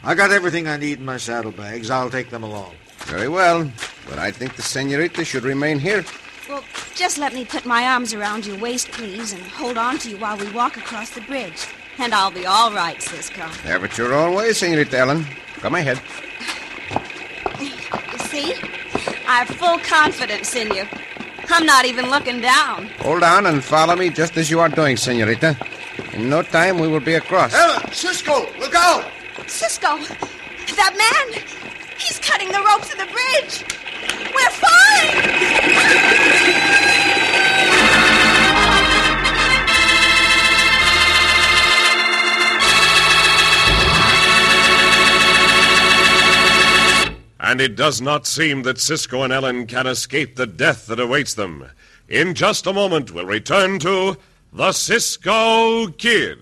I 0.04 0.16
got 0.16 0.32
everything 0.32 0.68
I 0.68 0.78
need 0.78 1.00
in 1.00 1.06
my 1.06 1.18
saddlebags. 1.18 1.90
I'll 1.90 2.10
take 2.10 2.30
them 2.30 2.44
along. 2.44 2.74
Very 3.00 3.28
well, 3.28 3.70
but 4.08 4.20
I 4.20 4.32
think 4.32 4.56
the 4.56 4.62
senorita 4.62 5.26
should 5.26 5.44
remain 5.44 5.80
here. 5.80 6.06
Well, 6.48 6.64
just 6.96 7.18
let 7.18 7.34
me 7.34 7.46
put 7.46 7.66
my 7.66 7.84
arms 7.86 8.14
around 8.14 8.46
your 8.46 8.58
waist, 8.58 8.90
please, 8.92 9.34
and 9.34 9.42
hold 9.42 9.78
on 9.78 10.00
to 10.00 10.10
you 10.10 10.18
while 10.18 10.38
we 10.38 10.50
walk 10.52 10.78
across 10.78 11.12
the 11.12 11.22
bridge. 11.22 11.68
And 11.98 12.14
I'll 12.14 12.32
be 12.32 12.46
all 12.46 12.72
right, 12.72 13.02
Cisco. 13.02 13.42
Have 13.42 13.84
it 13.84 13.98
your 13.98 14.14
own 14.14 14.34
way, 14.36 14.54
Senorita 14.54 14.98
Ellen. 14.98 15.26
Come 15.58 15.76
ahead. 15.76 16.02
You 18.40 18.56
see? 18.56 18.62
I 19.28 19.44
have 19.44 19.50
full 19.50 19.78
confidence 19.80 20.56
in 20.56 20.74
you. 20.74 20.86
I'm 21.50 21.66
not 21.66 21.84
even 21.86 22.10
looking 22.10 22.40
down. 22.42 22.88
Hold 23.00 23.24
on 23.24 23.46
and 23.48 23.64
follow 23.64 23.96
me 23.96 24.10
just 24.10 24.36
as 24.38 24.50
you 24.50 24.60
are 24.60 24.70
doing, 24.70 24.98
Senorita. 24.98 25.58
In 26.14 26.30
no 26.30 26.42
time, 26.44 26.80
we 26.80 26.88
will 26.88 27.00
be 27.00 27.16
across. 27.16 27.54
Ellen, 27.54 27.92
Cisco, 27.92 28.48
look 28.60 28.76
out! 28.76 29.10
Cisco, 29.48 29.98
that 29.98 30.96
man, 30.96 31.34
he's 31.98 32.20
cutting 32.20 32.50
the 32.50 32.62
ropes 32.62 32.92
of 32.94 33.00
the 33.00 33.06
bridge. 33.06 33.66
We're 34.34 34.52
fine! 34.52 36.69
And 47.50 47.60
it 47.60 47.76
does 47.76 48.00
not 48.00 48.28
seem 48.28 48.62
that 48.62 48.80
Cisco 48.80 49.24
and 49.24 49.34
Ellen 49.34 49.66
can 49.66 49.88
escape 49.88 50.36
the 50.36 50.46
death 50.46 50.86
that 50.86 51.00
awaits 51.00 51.34
them. 51.34 51.66
In 52.08 52.36
just 52.36 52.68
a 52.68 52.74
moment, 52.74 53.12
we'll 53.12 53.26
return 53.26 53.80
to 53.80 54.18
The 54.54 54.72
Cisco 54.72 55.88
Kid. 55.88 56.38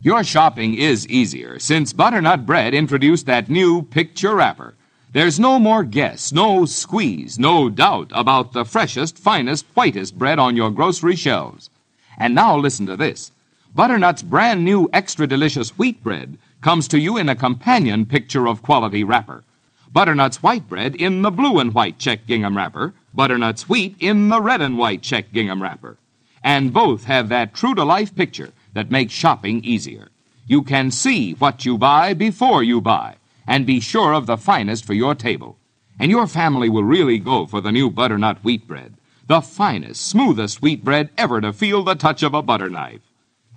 Your 0.00 0.24
shopping 0.24 0.74
is 0.74 1.06
easier 1.06 1.60
since 1.60 1.92
Butternut 1.92 2.44
Bread 2.44 2.74
introduced 2.74 3.26
that 3.26 3.48
new 3.48 3.82
picture 3.82 4.34
wrapper. 4.34 4.74
There's 5.14 5.38
no 5.38 5.60
more 5.60 5.84
guess, 5.84 6.32
no 6.32 6.64
squeeze, 6.64 7.38
no 7.38 7.70
doubt 7.70 8.10
about 8.12 8.52
the 8.52 8.64
freshest, 8.64 9.16
finest, 9.16 9.64
whitest 9.76 10.18
bread 10.18 10.40
on 10.40 10.56
your 10.56 10.72
grocery 10.72 11.14
shelves. 11.14 11.70
And 12.18 12.34
now 12.34 12.56
listen 12.56 12.86
to 12.86 12.96
this. 12.96 13.30
Butternut's 13.76 14.24
brand 14.24 14.64
new 14.64 14.90
extra 14.92 15.28
delicious 15.28 15.78
wheat 15.78 16.02
bread 16.02 16.36
comes 16.62 16.88
to 16.88 16.98
you 16.98 17.16
in 17.16 17.28
a 17.28 17.36
companion 17.36 18.06
picture 18.06 18.48
of 18.48 18.64
quality 18.64 19.04
wrapper. 19.04 19.44
Butternut's 19.92 20.42
white 20.42 20.68
bread 20.68 20.96
in 20.96 21.22
the 21.22 21.30
blue 21.30 21.60
and 21.60 21.72
white 21.72 22.00
check 22.00 22.26
gingham 22.26 22.56
wrapper, 22.56 22.92
Butternut's 23.14 23.68
wheat 23.68 23.94
in 24.00 24.30
the 24.30 24.40
red 24.40 24.60
and 24.60 24.76
white 24.76 25.02
check 25.02 25.32
gingham 25.32 25.62
wrapper. 25.62 25.96
And 26.42 26.72
both 26.72 27.04
have 27.04 27.28
that 27.28 27.54
true 27.54 27.76
to 27.76 27.84
life 27.84 28.16
picture 28.16 28.50
that 28.72 28.90
makes 28.90 29.12
shopping 29.12 29.64
easier. 29.64 30.08
You 30.48 30.62
can 30.62 30.90
see 30.90 31.34
what 31.34 31.64
you 31.64 31.78
buy 31.78 32.14
before 32.14 32.64
you 32.64 32.80
buy 32.80 33.14
and 33.46 33.66
be 33.66 33.80
sure 33.80 34.14
of 34.14 34.26
the 34.26 34.36
finest 34.36 34.84
for 34.84 34.94
your 34.94 35.14
table. 35.14 35.58
And 35.98 36.10
your 36.10 36.26
family 36.26 36.68
will 36.68 36.84
really 36.84 37.18
go 37.18 37.46
for 37.46 37.60
the 37.60 37.72
new 37.72 37.90
butternut 37.90 38.42
wheat 38.42 38.66
bread, 38.66 38.94
the 39.26 39.40
finest, 39.40 40.06
smoothest 40.06 40.60
wheat 40.60 40.84
bread 40.84 41.10
ever 41.16 41.40
to 41.40 41.52
feel 41.52 41.82
the 41.82 41.94
touch 41.94 42.22
of 42.22 42.34
a 42.34 42.42
butter 42.42 42.68
knife. 42.68 43.00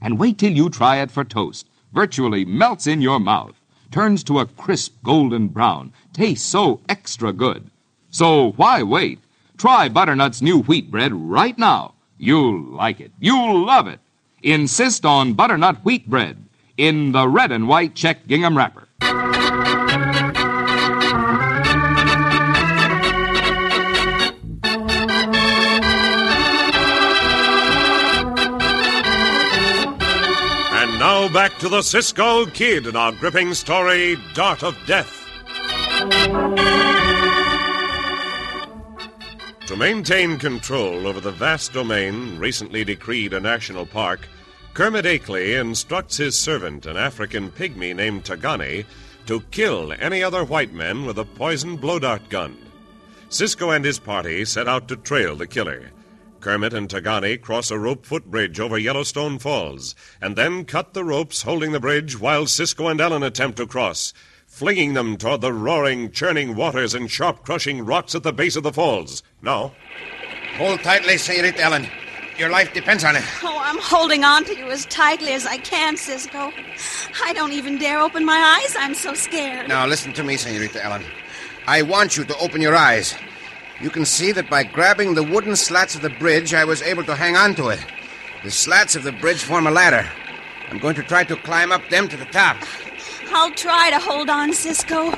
And 0.01 0.19
wait 0.19 0.37
till 0.37 0.51
you 0.51 0.69
try 0.69 0.97
it 0.97 1.11
for 1.11 1.23
toast. 1.23 1.67
Virtually 1.93 2.45
melts 2.45 2.85
in 2.85 3.01
your 3.01 3.19
mouth, 3.19 3.55
turns 3.91 4.23
to 4.25 4.39
a 4.39 4.45
crisp 4.45 4.95
golden 5.03 5.47
brown, 5.47 5.93
tastes 6.13 6.47
so 6.47 6.81
extra 6.87 7.33
good. 7.33 7.69
So 8.09 8.51
why 8.51 8.83
wait? 8.83 9.19
Try 9.57 9.89
Butternut's 9.89 10.41
new 10.41 10.59
wheat 10.61 10.91
bread 10.91 11.13
right 11.13 11.57
now. 11.57 11.95
You'll 12.17 12.61
like 12.61 12.99
it. 12.99 13.11
You'll 13.19 13.65
love 13.65 13.87
it. 13.87 13.99
Insist 14.43 15.05
on 15.05 15.33
butternut 15.33 15.83
wheat 15.83 16.07
bread 16.07 16.37
in 16.77 17.11
the 17.11 17.27
red 17.27 17.51
and 17.51 17.67
white 17.67 17.95
check 17.95 18.27
gingham 18.27 18.55
wrapper. 18.55 18.87
Now 30.99 31.31
back 31.31 31.57
to 31.59 31.69
the 31.69 31.81
Cisco 31.81 32.45
Kid 32.47 32.87
in 32.87 32.95
our 32.95 33.11
gripping 33.11 33.53
story, 33.53 34.17
Dart 34.33 34.63
of 34.63 34.75
Death. 34.87 35.13
To 39.67 39.75
maintain 39.75 40.39
control 40.39 41.07
over 41.07 41.19
the 41.19 41.31
vast 41.31 41.73
domain 41.73 42.39
recently 42.39 42.83
decreed 42.83 43.33
a 43.33 43.39
national 43.39 43.85
park, 43.85 44.27
Kermit 44.73 45.05
Akeley 45.05 45.59
instructs 45.59 46.17
his 46.17 46.37
servant, 46.37 46.85
an 46.85 46.97
African 46.97 47.51
pygmy 47.51 47.95
named 47.95 48.23
Tagani, 48.23 48.85
to 49.27 49.41
kill 49.51 49.93
any 49.99 50.23
other 50.23 50.43
white 50.43 50.73
men 50.73 51.05
with 51.05 51.19
a 51.19 51.25
poisoned 51.25 51.79
blow 51.79 51.99
dart 51.99 52.27
gun. 52.29 52.57
Cisco 53.29 53.69
and 53.69 53.85
his 53.85 53.99
party 53.99 54.45
set 54.45 54.67
out 54.67 54.87
to 54.87 54.95
trail 54.95 55.35
the 55.35 55.47
killer. 55.47 55.91
Kermit 56.39 56.73
and 56.73 56.89
Tagani 56.89 57.41
cross 57.41 57.71
a 57.71 57.77
rope 57.77 58.05
footbridge 58.05 58.59
over 58.59 58.77
Yellowstone 58.77 59.39
Falls, 59.39 59.95
and 60.21 60.35
then 60.35 60.65
cut 60.65 60.93
the 60.93 61.03
ropes 61.03 61.41
holding 61.41 61.71
the 61.71 61.79
bridge 61.79 62.19
while 62.19 62.45
Cisco 62.45 62.87
and 62.87 63.01
Ellen 63.01 63.23
attempt 63.23 63.57
to 63.57 63.67
cross, 63.67 64.13
flinging 64.45 64.93
them 64.93 65.17
toward 65.17 65.41
the 65.41 65.53
roaring, 65.53 66.11
churning 66.11 66.55
waters 66.55 66.93
and 66.93 67.09
sharp 67.11 67.43
crushing 67.43 67.85
rocks 67.85 68.15
at 68.15 68.23
the 68.23 68.33
base 68.33 68.55
of 68.55 68.63
the 68.63 68.73
falls. 68.73 69.23
Now, 69.41 69.73
Hold 70.57 70.81
tightly, 70.81 71.19
Senorita 71.19 71.61
Ellen. 71.61 71.87
Your 72.39 72.49
life 72.49 72.73
depends 72.73 73.03
on 73.03 73.15
it. 73.15 73.23
Oh, 73.43 73.61
I'm 73.63 73.77
holding 73.79 74.23
on 74.23 74.43
to 74.45 74.57
you 74.57 74.65
as 74.71 74.85
tightly 74.87 75.33
as 75.33 75.45
I 75.45 75.57
can, 75.57 75.97
Cisco. 75.97 76.51
I 77.23 77.33
don't 77.33 77.51
even 77.51 77.77
dare 77.77 77.99
open 77.99 78.25
my 78.25 78.59
eyes. 78.59 78.75
I'm 78.75 78.95
so 78.95 79.13
scared. 79.13 79.67
Now, 79.67 79.85
listen 79.85 80.13
to 80.13 80.23
me, 80.23 80.35
Senorita 80.35 80.83
Ellen. 80.83 81.03
I 81.67 81.83
want 81.83 82.17
you 82.17 82.23
to 82.23 82.37
open 82.39 82.59
your 82.59 82.75
eyes. 82.75 83.13
You 83.79 83.89
can 83.89 84.05
see 84.05 84.31
that 84.31 84.49
by 84.49 84.63
grabbing 84.63 85.13
the 85.13 85.23
wooden 85.23 85.55
slats 85.55 85.95
of 85.95 86.01
the 86.01 86.09
bridge, 86.09 86.53
I 86.53 86.65
was 86.65 86.81
able 86.81 87.03
to 87.03 87.15
hang 87.15 87.35
on 87.35 87.53
to 87.55 87.69
it. 87.69 87.85
The 88.43 88.51
slats 88.51 88.95
of 88.95 89.03
the 89.03 89.11
bridge 89.11 89.43
form 89.43 89.67
a 89.67 89.71
ladder. 89.71 90.09
I'm 90.69 90.79
going 90.79 90.95
to 90.95 91.03
try 91.03 91.23
to 91.25 91.35
climb 91.35 91.71
up 91.71 91.87
them 91.89 92.07
to 92.07 92.17
the 92.17 92.25
top. 92.25 92.57
I'll 93.29 93.51
try 93.51 93.89
to 93.91 93.99
hold 93.99 94.29
on, 94.29 94.53
Cisco. 94.53 95.13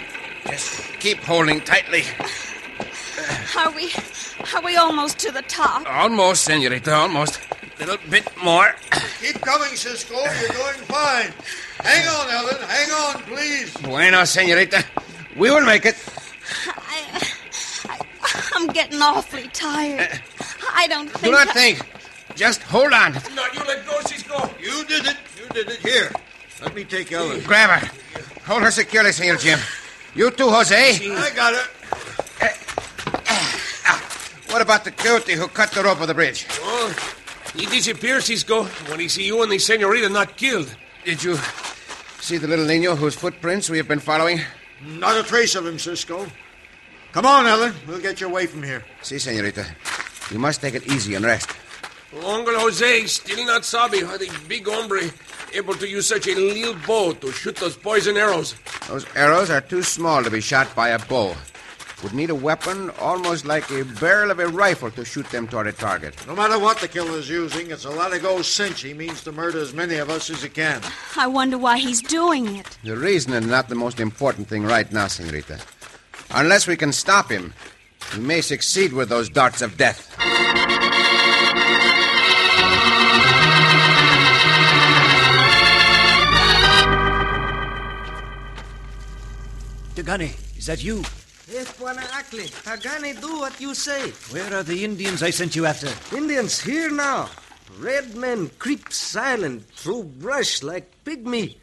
Just 0.47 0.81
keep 0.99 1.19
holding 1.19 1.61
tightly. 1.61 2.03
Are 3.57 3.71
we 3.71 3.91
are 4.53 4.61
we 4.63 4.75
almost 4.77 5.19
to 5.19 5.31
the 5.31 5.41
top? 5.43 5.85
Almost, 5.87 6.43
Senorita, 6.45 6.93
almost. 6.93 7.39
A 7.79 7.85
little 7.85 8.09
bit 8.09 8.25
more. 8.43 8.75
Keep 9.21 9.41
coming, 9.41 9.75
Cisco. 9.75 10.15
You're 10.15 10.49
doing 10.49 10.79
fine. 10.87 11.31
Hang 11.79 12.07
on, 12.07 12.29
Ellen. 12.29 12.61
Hang 12.67 12.91
on, 12.91 13.21
please. 13.23 13.73
Bueno, 13.77 14.25
Senorita. 14.25 14.83
We 15.35 15.51
will 15.51 15.65
make 15.65 15.85
it. 15.85 15.95
I, 18.59 18.61
I, 18.61 18.67
I'm 18.67 18.73
getting 18.73 19.01
awfully 19.01 19.47
tired. 19.53 19.99
Eh, 20.01 20.03
eh. 20.11 20.17
I 20.73 20.87
don't 20.87 21.09
think 21.09 21.23
Do 21.23 21.31
not 21.31 21.47
I- 21.49 21.53
think. 21.53 21.81
Just 22.35 22.61
hold 22.63 22.93
on. 22.93 23.13
Now, 23.13 23.47
you 23.53 23.59
let 23.67 23.85
go, 23.85 23.99
Cisco. 24.01 24.49
You 24.61 24.85
did 24.85 25.05
it. 25.05 25.17
You 25.37 25.49
did 25.49 25.69
it. 25.69 25.79
Here. 25.79 26.11
Let 26.61 26.73
me 26.75 26.83
take 26.83 27.11
Ellen. 27.11 27.41
Grab 27.41 27.69
her. 27.81 27.91
Hold 28.45 28.63
her 28.63 28.71
securely, 28.71 29.11
Senor 29.11 29.37
Jim. 29.37 29.59
You 30.15 30.31
too, 30.31 30.49
Jose. 30.49 30.75
I 30.75 31.29
got 31.35 31.53
it. 31.53 31.67
Eh, 32.41 32.53
ah. 33.85 34.01
What 34.51 34.61
about 34.61 34.83
the 34.83 34.91
coyote 34.91 35.33
who 35.33 35.47
cut 35.47 35.71
the 35.71 35.83
rope 35.83 35.99
of 36.01 36.07
the 36.07 36.13
bridge? 36.13 36.45
Oh, 36.61 36.93
he 37.55 37.65
disappears, 37.65 38.25
Cisco, 38.25 38.63
when 38.89 38.99
he 38.99 39.07
see 39.09 39.25
you 39.25 39.41
and 39.43 39.51
the 39.51 39.59
senorita 39.59 40.07
not 40.09 40.37
killed. 40.37 40.73
Did 41.03 41.23
you 41.23 41.35
see 42.21 42.37
the 42.37 42.47
little 42.47 42.65
Nino 42.65 42.95
whose 42.95 43.15
footprints 43.15 43.69
we 43.69 43.77
have 43.77 43.87
been 43.87 43.99
following? 43.99 44.39
Not 44.85 45.17
a 45.17 45.23
trace 45.23 45.55
of 45.55 45.65
him, 45.65 45.77
Cisco. 45.79 46.25
Come 47.11 47.25
on, 47.25 47.47
Ellen. 47.47 47.73
We'll 47.87 47.99
get 47.99 48.21
you 48.21 48.27
away 48.27 48.45
from 48.45 48.63
here. 48.63 48.83
See, 49.01 49.17
si, 49.17 49.31
Senorita. 49.31 49.65
You 50.31 50.37
must 50.37 50.61
take 50.61 50.75
it 50.75 50.87
easy 50.87 51.15
and 51.15 51.25
rest. 51.25 51.49
Uncle 52.13 52.59
Jose 52.59 53.05
still 53.07 53.45
not 53.45 53.65
sabi 53.65 54.01
how 54.01 54.17
the 54.17 54.29
big 54.47 54.67
hombre 54.67 55.09
able 55.53 55.73
to 55.75 55.87
use 55.87 56.07
such 56.07 56.27
a 56.27 56.35
little 56.35 56.75
bow 56.85 57.13
to 57.13 57.31
shoot 57.31 57.55
those 57.55 57.75
poison 57.77 58.17
arrows. 58.17 58.55
Those 58.87 59.05
arrows 59.15 59.49
are 59.49 59.61
too 59.61 59.81
small 59.83 60.23
to 60.23 60.29
be 60.29 60.41
shot 60.41 60.73
by 60.75 60.89
a 60.89 60.99
bow. 60.99 61.35
Would 62.03 62.13
need 62.13 62.29
a 62.29 62.35
weapon 62.35 62.91
almost 62.91 63.45
like 63.45 63.69
a 63.71 63.83
barrel 63.99 64.31
of 64.31 64.39
a 64.39 64.47
rifle 64.47 64.89
to 64.91 65.03
shoot 65.03 65.25
them 65.31 65.47
toward 65.47 65.67
a 65.67 65.73
target. 65.73 66.15
No 66.27 66.35
matter 66.35 66.57
what 66.57 66.77
the 66.79 66.87
killer's 66.87 67.29
using, 67.29 67.71
it's 67.71 67.85
a 67.85 67.89
lot 67.89 68.13
of 68.13 68.21
go 68.21 68.41
cinch. 68.41 68.81
He 68.81 68.93
means 68.93 69.21
to 69.23 69.31
murder 69.33 69.59
as 69.59 69.73
many 69.73 69.97
of 69.97 70.09
us 70.09 70.29
as 70.29 70.41
he 70.41 70.49
can. 70.49 70.81
I 71.17 71.27
wonder 71.27 71.57
why 71.57 71.77
he's 71.77 72.01
doing 72.01 72.55
it. 72.55 72.77
The 72.83 72.95
reason 72.95 73.33
is 73.33 73.45
not 73.45 73.67
the 73.67 73.75
most 73.75 73.99
important 73.99 74.47
thing 74.47 74.63
right 74.63 74.89
now, 74.93 75.07
Senorita. 75.07 75.59
Unless 76.31 76.67
we 76.67 76.75
can 76.77 76.93
stop 76.93 77.29
him, 77.31 77.53
we 78.13 78.21
may 78.21 78.41
succeed 78.41 78.93
with 78.93 79.09
those 79.09 79.29
darts 79.29 79.61
of 79.61 79.77
death. 79.77 80.15
Tagani, 89.95 90.57
is 90.57 90.67
that 90.67 90.83
you? 90.83 91.03
Yes, 91.51 91.73
Bwana 91.77 92.05
Ackley. 92.13 92.45
Tagani, 92.63 93.19
do 93.19 93.39
what 93.39 93.59
you 93.59 93.73
say. 93.73 94.11
Where 94.31 94.53
are 94.53 94.63
the 94.63 94.83
Indians 94.85 95.23
I 95.23 95.31
sent 95.31 95.55
you 95.55 95.65
after? 95.65 95.89
Indians 96.15 96.61
here 96.61 96.91
now. 96.91 97.29
Red 97.79 98.15
men 98.15 98.49
creep 98.59 98.93
silent 98.93 99.67
through 99.71 100.03
brush 100.03 100.61
like 100.63 100.91
pygmy. 101.03 101.57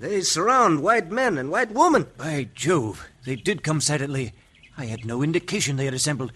They 0.00 0.22
surround 0.22 0.82
white 0.82 1.10
men 1.10 1.36
and 1.36 1.50
white 1.50 1.72
women. 1.72 2.06
By 2.16 2.48
Jove, 2.54 3.06
they 3.26 3.36
did 3.36 3.62
come 3.62 3.82
silently. 3.82 4.32
I 4.78 4.86
had 4.86 5.04
no 5.04 5.22
indication 5.22 5.76
they 5.76 5.84
had 5.84 5.92
assembled. 5.92 6.32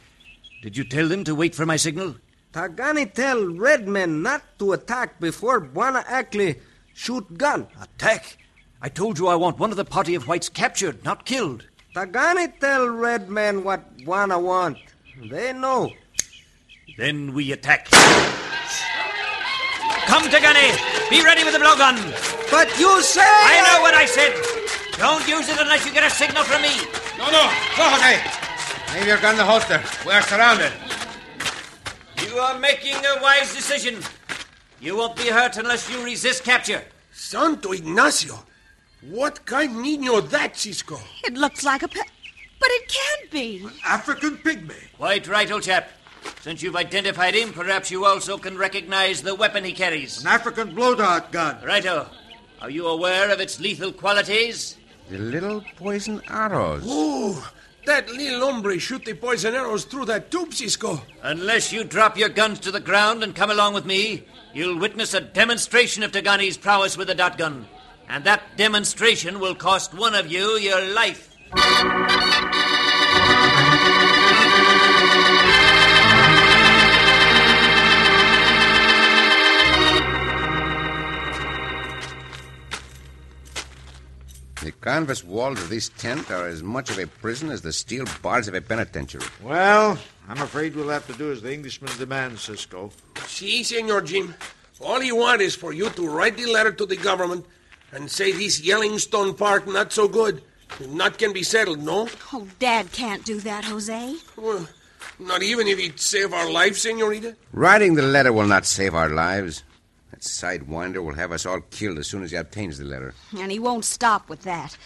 Did 0.62 0.76
you 0.76 0.84
tell 0.84 1.08
them 1.08 1.24
to 1.24 1.34
wait 1.34 1.54
for 1.54 1.64
my 1.64 1.76
signal? 1.76 2.16
Tagani 2.52 3.10
tell 3.14 3.42
red 3.42 3.88
men 3.88 4.20
not 4.20 4.42
to 4.58 4.74
attack 4.74 5.18
before 5.18 5.62
Bwana 5.62 6.04
Ackley 6.06 6.60
shoot 6.92 7.38
gun. 7.38 7.66
Attack? 7.80 8.36
I 8.82 8.90
told 8.90 9.18
you 9.18 9.28
I 9.28 9.36
want 9.36 9.58
one 9.58 9.70
of 9.70 9.78
the 9.78 9.84
party 9.86 10.14
of 10.14 10.28
whites 10.28 10.50
captured, 10.50 11.02
not 11.02 11.24
killed. 11.24 11.66
Tagani 11.96 12.60
tell 12.60 12.86
red 12.86 13.30
men 13.30 13.64
what 13.64 13.96
Bwana 13.96 14.38
want. 14.42 14.76
They 15.30 15.54
know. 15.54 15.90
Then 16.98 17.32
we 17.32 17.52
attack. 17.52 17.88
Come, 20.06 20.24
Tagani! 20.24 20.70
Be 21.10 21.22
ready 21.22 21.44
with 21.44 21.54
the 21.54 21.60
blowgun! 21.60 21.96
But 22.50 22.68
you 22.78 23.00
say... 23.02 23.22
I 23.24 23.60
know 23.66 23.82
what 23.82 23.94
I 23.94 24.06
said! 24.06 24.32
Don't 24.98 25.26
use 25.26 25.48
it 25.48 25.58
unless 25.60 25.84
you 25.86 25.92
get 25.92 26.04
a 26.04 26.10
signal 26.10 26.44
from 26.44 26.62
me! 26.62 26.74
No, 27.18 27.30
no. 27.30 27.42
Go, 27.76 27.84
Jose. 27.88 28.98
Leave 28.98 29.06
your 29.06 29.18
gun 29.18 29.32
in 29.32 29.38
the 29.38 29.44
holster. 29.44 29.82
We 30.06 30.12
are 30.12 30.22
surrounded. 30.22 30.72
You 32.26 32.36
are 32.38 32.58
making 32.58 32.94
a 32.94 33.22
wise 33.22 33.54
decision. 33.54 33.98
You 34.80 34.96
won't 34.96 35.16
be 35.16 35.28
hurt 35.28 35.56
unless 35.56 35.90
you 35.90 36.04
resist 36.04 36.44
capture. 36.44 36.82
Santo 37.12 37.72
Ignacio. 37.72 38.38
What 39.08 39.44
kind 39.46 39.76
of 39.76 39.82
Nino 39.82 40.20
that, 40.20 40.56
Cisco? 40.56 40.98
It 41.24 41.34
looks 41.34 41.64
like 41.64 41.82
a 41.82 41.88
pe- 41.88 42.00
But 42.60 42.68
it 42.70 42.88
can't 42.88 43.30
be. 43.30 43.66
African 43.84 44.36
pygmy. 44.38 44.74
Quite 44.96 45.26
right, 45.28 45.50
old 45.50 45.62
chap. 45.62 45.90
Since 46.40 46.62
you've 46.62 46.76
identified 46.76 47.34
him, 47.34 47.52
perhaps 47.52 47.90
you 47.90 48.04
also 48.04 48.36
can 48.36 48.58
recognize 48.58 49.22
the 49.22 49.34
weapon 49.34 49.64
he 49.64 49.72
carries. 49.72 50.20
An 50.20 50.28
African 50.28 50.74
blow 50.74 50.94
dart 50.94 51.32
gun. 51.32 51.56
Righto. 51.64 52.08
Are 52.60 52.70
you 52.70 52.86
aware 52.86 53.30
of 53.30 53.40
its 53.40 53.60
lethal 53.60 53.92
qualities? 53.92 54.76
The 55.10 55.18
little 55.18 55.62
poison 55.76 56.22
arrows. 56.28 56.82
Oh, 56.86 57.50
that 57.86 58.08
little 58.08 58.40
hombre 58.40 58.78
shoot 58.78 59.04
the 59.04 59.14
poison 59.14 59.54
arrows 59.54 59.84
through 59.84 60.06
that 60.06 60.30
tube, 60.30 60.54
Cisco. 60.54 61.02
Unless 61.22 61.72
you 61.72 61.84
drop 61.84 62.16
your 62.16 62.30
guns 62.30 62.58
to 62.60 62.70
the 62.70 62.80
ground 62.80 63.22
and 63.22 63.34
come 63.34 63.50
along 63.50 63.74
with 63.74 63.84
me, 63.84 64.24
you'll 64.54 64.78
witness 64.78 65.12
a 65.12 65.20
demonstration 65.20 66.02
of 66.02 66.12
Tagani's 66.12 66.56
prowess 66.56 66.96
with 66.96 67.10
a 67.10 67.14
dart 67.14 67.36
gun. 67.36 67.66
And 68.08 68.24
that 68.24 68.56
demonstration 68.56 69.40
will 69.40 69.54
cost 69.54 69.92
one 69.94 70.14
of 70.14 70.30
you 70.30 70.58
your 70.58 70.82
life. 70.94 71.30
Canvas 84.84 85.24
walls 85.24 85.58
of 85.62 85.70
this 85.70 85.88
tent 85.96 86.30
are 86.30 86.46
as 86.46 86.62
much 86.62 86.90
of 86.90 86.98
a 86.98 87.06
prison 87.06 87.48
as 87.48 87.62
the 87.62 87.72
steel 87.72 88.04
bars 88.20 88.48
of 88.48 88.54
a 88.54 88.60
penitentiary. 88.60 89.24
Well, 89.42 89.98
I'm 90.28 90.42
afraid 90.42 90.76
we'll 90.76 90.90
have 90.90 91.06
to 91.06 91.14
do 91.14 91.32
as 91.32 91.40
the 91.40 91.54
Englishman 91.54 91.90
demands, 91.96 92.42
Cisco. 92.42 92.90
See, 93.26 93.64
Senor 93.64 94.02
Jim, 94.02 94.34
all 94.82 95.00
he 95.00 95.10
wants 95.10 95.42
is 95.42 95.56
for 95.56 95.72
you 95.72 95.88
to 95.88 96.06
write 96.06 96.36
the 96.36 96.52
letter 96.52 96.70
to 96.70 96.84
the 96.84 96.96
government 96.96 97.46
and 97.92 98.10
say 98.10 98.32
this 98.32 98.60
Yellowstone 98.60 99.32
Park 99.32 99.66
not 99.66 99.90
so 99.90 100.06
good. 100.06 100.42
Not 100.86 101.16
can 101.16 101.32
be 101.32 101.44
settled, 101.44 101.80
no? 101.82 102.06
Oh, 102.34 102.46
Dad 102.58 102.92
can't 102.92 103.24
do 103.24 103.40
that, 103.40 103.64
Jose. 103.64 104.16
Well, 104.36 104.68
not 105.18 105.42
even 105.42 105.66
if 105.66 105.78
he'd 105.78 105.98
save 105.98 106.34
our 106.34 106.50
lives, 106.50 106.82
Senorita? 106.82 107.36
Writing 107.54 107.94
the 107.94 108.02
letter 108.02 108.34
will 108.34 108.46
not 108.46 108.66
save 108.66 108.94
our 108.94 109.08
lives. 109.08 109.62
That 110.24 110.30
sidewinder 110.30 111.04
will 111.04 111.14
have 111.14 111.32
us 111.32 111.44
all 111.44 111.60
killed 111.60 111.98
as 111.98 112.06
soon 112.06 112.22
as 112.22 112.30
he 112.30 112.36
obtains 112.38 112.78
the 112.78 112.84
letter. 112.84 113.12
And 113.36 113.52
he 113.52 113.58
won't 113.58 113.84
stop 113.84 114.30
with 114.30 114.42
that. 114.44 114.76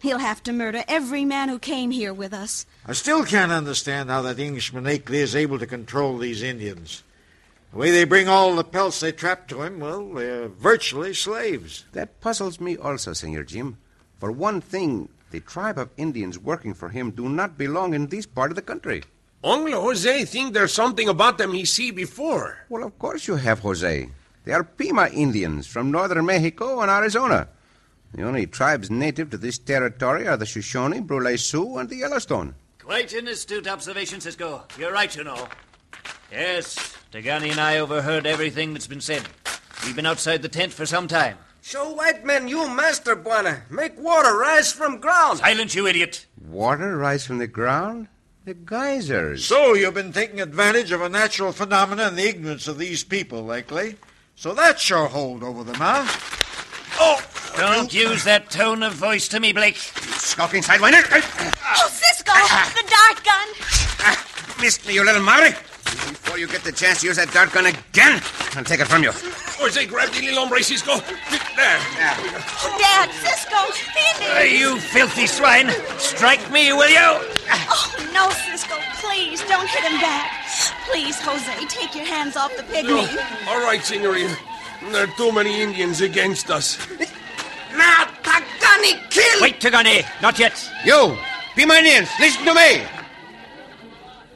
He'll 0.00 0.18
have 0.18 0.42
to 0.42 0.52
murder 0.52 0.82
every 0.88 1.24
man 1.24 1.48
who 1.48 1.60
came 1.60 1.92
here 1.92 2.12
with 2.12 2.32
us. 2.32 2.66
I 2.84 2.94
still 2.94 3.24
can't 3.24 3.52
understand 3.52 4.10
how 4.10 4.22
that 4.22 4.40
Englishman 4.40 4.84
Akeley 4.84 5.18
is 5.18 5.36
able 5.36 5.60
to 5.60 5.66
control 5.66 6.18
these 6.18 6.42
Indians. 6.42 7.04
The 7.70 7.78
way 7.78 7.90
they 7.92 8.04
bring 8.04 8.28
all 8.28 8.56
the 8.56 8.64
pelts 8.64 8.98
they 8.98 9.12
trap 9.12 9.46
to 9.48 9.62
him, 9.62 9.78
well, 9.78 10.14
they're 10.14 10.48
virtually 10.48 11.14
slaves. 11.14 11.84
That 11.92 12.20
puzzles 12.20 12.60
me 12.60 12.76
also, 12.76 13.12
Senor 13.12 13.44
Jim. 13.44 13.78
For 14.18 14.32
one 14.32 14.60
thing, 14.60 15.10
the 15.30 15.40
tribe 15.40 15.78
of 15.78 15.90
Indians 15.96 16.40
working 16.40 16.74
for 16.74 16.88
him 16.88 17.12
do 17.12 17.28
not 17.28 17.56
belong 17.56 17.94
in 17.94 18.08
this 18.08 18.26
part 18.26 18.50
of 18.50 18.56
the 18.56 18.62
country. 18.62 19.04
Uncle 19.44 19.80
Jose 19.80 20.24
think 20.24 20.54
there's 20.54 20.72
something 20.72 21.08
about 21.08 21.38
them 21.38 21.52
he 21.52 21.64
see 21.64 21.92
before. 21.92 22.66
Well, 22.68 22.82
of 22.82 22.98
course 22.98 23.28
you 23.28 23.36
have, 23.36 23.60
Jose. 23.60 24.08
They 24.48 24.54
are 24.54 24.64
Pima 24.64 25.10
Indians 25.12 25.66
from 25.66 25.90
northern 25.90 26.24
Mexico 26.24 26.80
and 26.80 26.90
Arizona. 26.90 27.48
The 28.14 28.22
only 28.22 28.46
tribes 28.46 28.90
native 28.90 29.28
to 29.28 29.36
this 29.36 29.58
territory 29.58 30.26
are 30.26 30.38
the 30.38 30.46
Shoshone, 30.46 31.00
Brule 31.00 31.36
Sioux, 31.36 31.76
and 31.76 31.90
the 31.90 31.96
Yellowstone. 31.96 32.54
Quite 32.78 33.12
an 33.12 33.28
astute 33.28 33.68
observation, 33.68 34.22
Cisco. 34.22 34.64
You're 34.78 34.90
right, 34.90 35.14
you 35.14 35.22
know. 35.22 35.48
Yes, 36.32 36.96
Tagani 37.12 37.50
and 37.50 37.60
I 37.60 37.78
overheard 37.78 38.26
everything 38.26 38.72
that's 38.72 38.86
been 38.86 39.02
said. 39.02 39.28
We've 39.84 39.94
been 39.94 40.06
outside 40.06 40.40
the 40.40 40.48
tent 40.48 40.72
for 40.72 40.86
some 40.86 41.08
time. 41.08 41.36
So 41.60 41.92
white 41.92 42.24
men 42.24 42.48
you 42.48 42.70
master, 42.70 43.14
Bwana. 43.16 43.70
Make 43.70 44.00
water 44.00 44.34
rise 44.34 44.72
from 44.72 44.98
ground. 44.98 45.40
Silence, 45.40 45.74
you 45.74 45.86
idiot. 45.86 46.24
Water 46.42 46.96
rise 46.96 47.26
from 47.26 47.36
the 47.36 47.46
ground? 47.46 48.08
The 48.46 48.54
geysers. 48.54 49.44
So 49.44 49.74
you've 49.74 49.92
been 49.92 50.14
taking 50.14 50.40
advantage 50.40 50.90
of 50.90 51.02
a 51.02 51.10
natural 51.10 51.52
phenomenon 51.52 52.08
and 52.08 52.16
the 52.16 52.26
ignorance 52.26 52.66
of 52.66 52.78
these 52.78 53.04
people, 53.04 53.42
likely. 53.42 53.96
So 54.38 54.54
that's 54.54 54.88
your 54.88 55.08
hold 55.08 55.42
over 55.42 55.64
them, 55.64 55.74
huh? 55.74 56.06
Oh! 57.00 57.20
Don't 57.56 57.92
use 57.92 58.22
that 58.22 58.50
tone 58.50 58.84
of 58.84 58.92
voice 58.92 59.26
to 59.34 59.40
me, 59.40 59.52
Blake. 59.52 59.74
You 59.74 60.12
skulking 60.12 60.62
sidewinder! 60.62 61.02
Oh, 61.10 61.88
Cisco! 61.90 62.30
The 62.70 62.86
dart 62.86 63.24
gun! 63.24 64.62
Missed 64.62 64.86
me, 64.86 64.94
you 64.94 65.04
little 65.04 65.24
Maori! 65.24 65.50
Before 65.50 66.38
you 66.38 66.46
get 66.46 66.62
the 66.62 66.70
chance 66.70 67.00
to 67.00 67.08
use 67.08 67.16
that 67.16 67.32
dart 67.32 67.50
gun 67.50 67.66
again, 67.66 68.22
I'll 68.54 68.62
take 68.62 68.78
it 68.78 68.86
from 68.86 69.02
you. 69.02 69.10
Jose, 69.10 69.84
grab 69.86 70.08
the 70.10 70.20
little 70.22 70.38
hombre, 70.38 70.62
Cisco. 70.62 70.98
There. 70.98 71.78
Oh, 72.62 72.76
Dad, 72.78 73.10
Cisco! 73.10 73.58
He 73.90 74.24
Uh, 74.24 74.42
you 74.42 74.78
filthy 74.78 75.26
swine! 75.26 75.68
Strike 75.98 76.48
me, 76.52 76.72
will 76.72 76.88
you? 76.88 77.26
Oh, 77.50 78.10
no, 78.14 78.30
Cisco. 78.30 78.76
Please, 79.02 79.42
don't 79.48 79.66
hit 79.68 79.82
him 79.82 80.00
back. 80.00 80.37
Please, 80.90 81.20
Jose, 81.20 81.66
take 81.66 81.94
your 81.94 82.04
hands 82.04 82.36
off 82.36 82.56
the 82.56 82.62
pygmy. 82.62 83.06
All 83.48 83.60
right, 83.60 83.82
senorita. 83.82 84.36
There 84.90 85.04
are 85.04 85.16
too 85.16 85.32
many 85.32 85.60
Indians 85.60 86.00
against 86.00 86.50
us. 86.50 86.78
Now, 87.76 88.06
Tagani, 88.22 89.10
kill! 89.10 89.42
Wait, 89.42 89.60
Tagani. 89.60 90.04
Not 90.22 90.38
yet. 90.38 90.68
You, 90.84 91.16
Pima 91.54 91.74
Indians, 91.74 92.08
listen 92.18 92.44
to 92.44 92.54
me. 92.54 92.82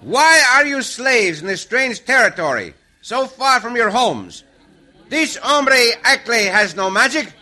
Why 0.03 0.43
are 0.55 0.67
you 0.67 0.83
slaves 0.83 1.41
in 1.41 1.47
this 1.47 1.63
strange 1.63 2.05
territory, 2.05 2.75
so 3.01 3.27
far 3.27 3.61
from 3.61 3.77
your 3.77 3.91
homes? 3.91 4.45
This 5.09 5.37
hombre 5.37 5.93
Ackley 6.03 6.45
has 6.47 6.75
no 6.75 6.91
magic. 6.91 7.33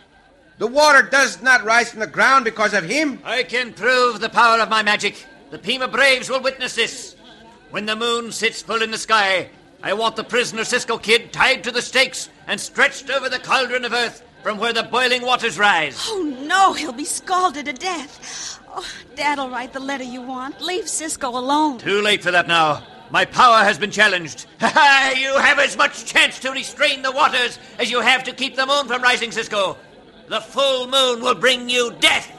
The 0.59 0.67
water 0.67 1.01
does 1.01 1.41
not 1.41 1.63
rise 1.63 1.89
from 1.89 2.01
the 2.01 2.07
ground 2.07 2.45
because 2.45 2.73
of 2.73 2.83
him. 2.83 3.19
I 3.23 3.43
can 3.43 3.73
prove 3.73 4.19
the 4.19 4.29
power 4.29 4.59
of 4.59 4.69
my 4.69 4.83
magic. 4.83 5.25
The 5.49 5.57
Pima 5.57 5.87
Braves 5.87 6.29
will 6.29 6.41
witness 6.41 6.75
this. 6.75 7.15
When 7.71 7.85
the 7.85 7.95
moon 7.95 8.33
sits 8.33 8.61
full 8.61 8.81
in 8.81 8.91
the 8.91 8.97
sky, 8.97 9.49
I 9.81 9.93
want 9.93 10.17
the 10.17 10.25
prisoner 10.25 10.65
Cisco 10.65 10.97
Kid 10.97 11.31
tied 11.31 11.63
to 11.63 11.71
the 11.71 11.81
stakes 11.81 12.29
and 12.45 12.59
stretched 12.59 13.09
over 13.09 13.29
the 13.29 13.39
cauldron 13.39 13.85
of 13.85 13.93
earth 13.93 14.23
from 14.43 14.57
where 14.57 14.73
the 14.73 14.83
boiling 14.83 15.21
waters 15.21 15.57
rise. 15.57 15.97
Oh, 16.09 16.21
no, 16.41 16.73
he'll 16.73 16.91
be 16.91 17.05
scalded 17.05 17.67
to 17.67 17.73
death. 17.73 18.59
Oh, 18.67 18.85
Dad'll 19.15 19.49
write 19.49 19.71
the 19.71 19.79
letter 19.79 20.03
you 20.03 20.21
want. 20.21 20.59
Leave 20.59 20.89
Cisco 20.89 21.29
alone. 21.29 21.77
Too 21.77 22.01
late 22.01 22.21
for 22.21 22.31
that 22.31 22.47
now. 22.47 22.83
My 23.09 23.23
power 23.23 23.63
has 23.63 23.77
been 23.77 23.91
challenged. 23.91 24.47
you 24.61 25.37
have 25.37 25.59
as 25.59 25.77
much 25.77 26.03
chance 26.03 26.39
to 26.39 26.51
restrain 26.51 27.01
the 27.01 27.11
waters 27.11 27.57
as 27.79 27.89
you 27.89 28.01
have 28.01 28.25
to 28.25 28.33
keep 28.33 28.57
the 28.57 28.65
moon 28.65 28.87
from 28.87 29.01
rising, 29.01 29.31
Cisco. 29.31 29.77
The 30.27 30.41
full 30.41 30.87
moon 30.87 31.21
will 31.21 31.35
bring 31.35 31.69
you 31.69 31.93
death. 32.01 32.29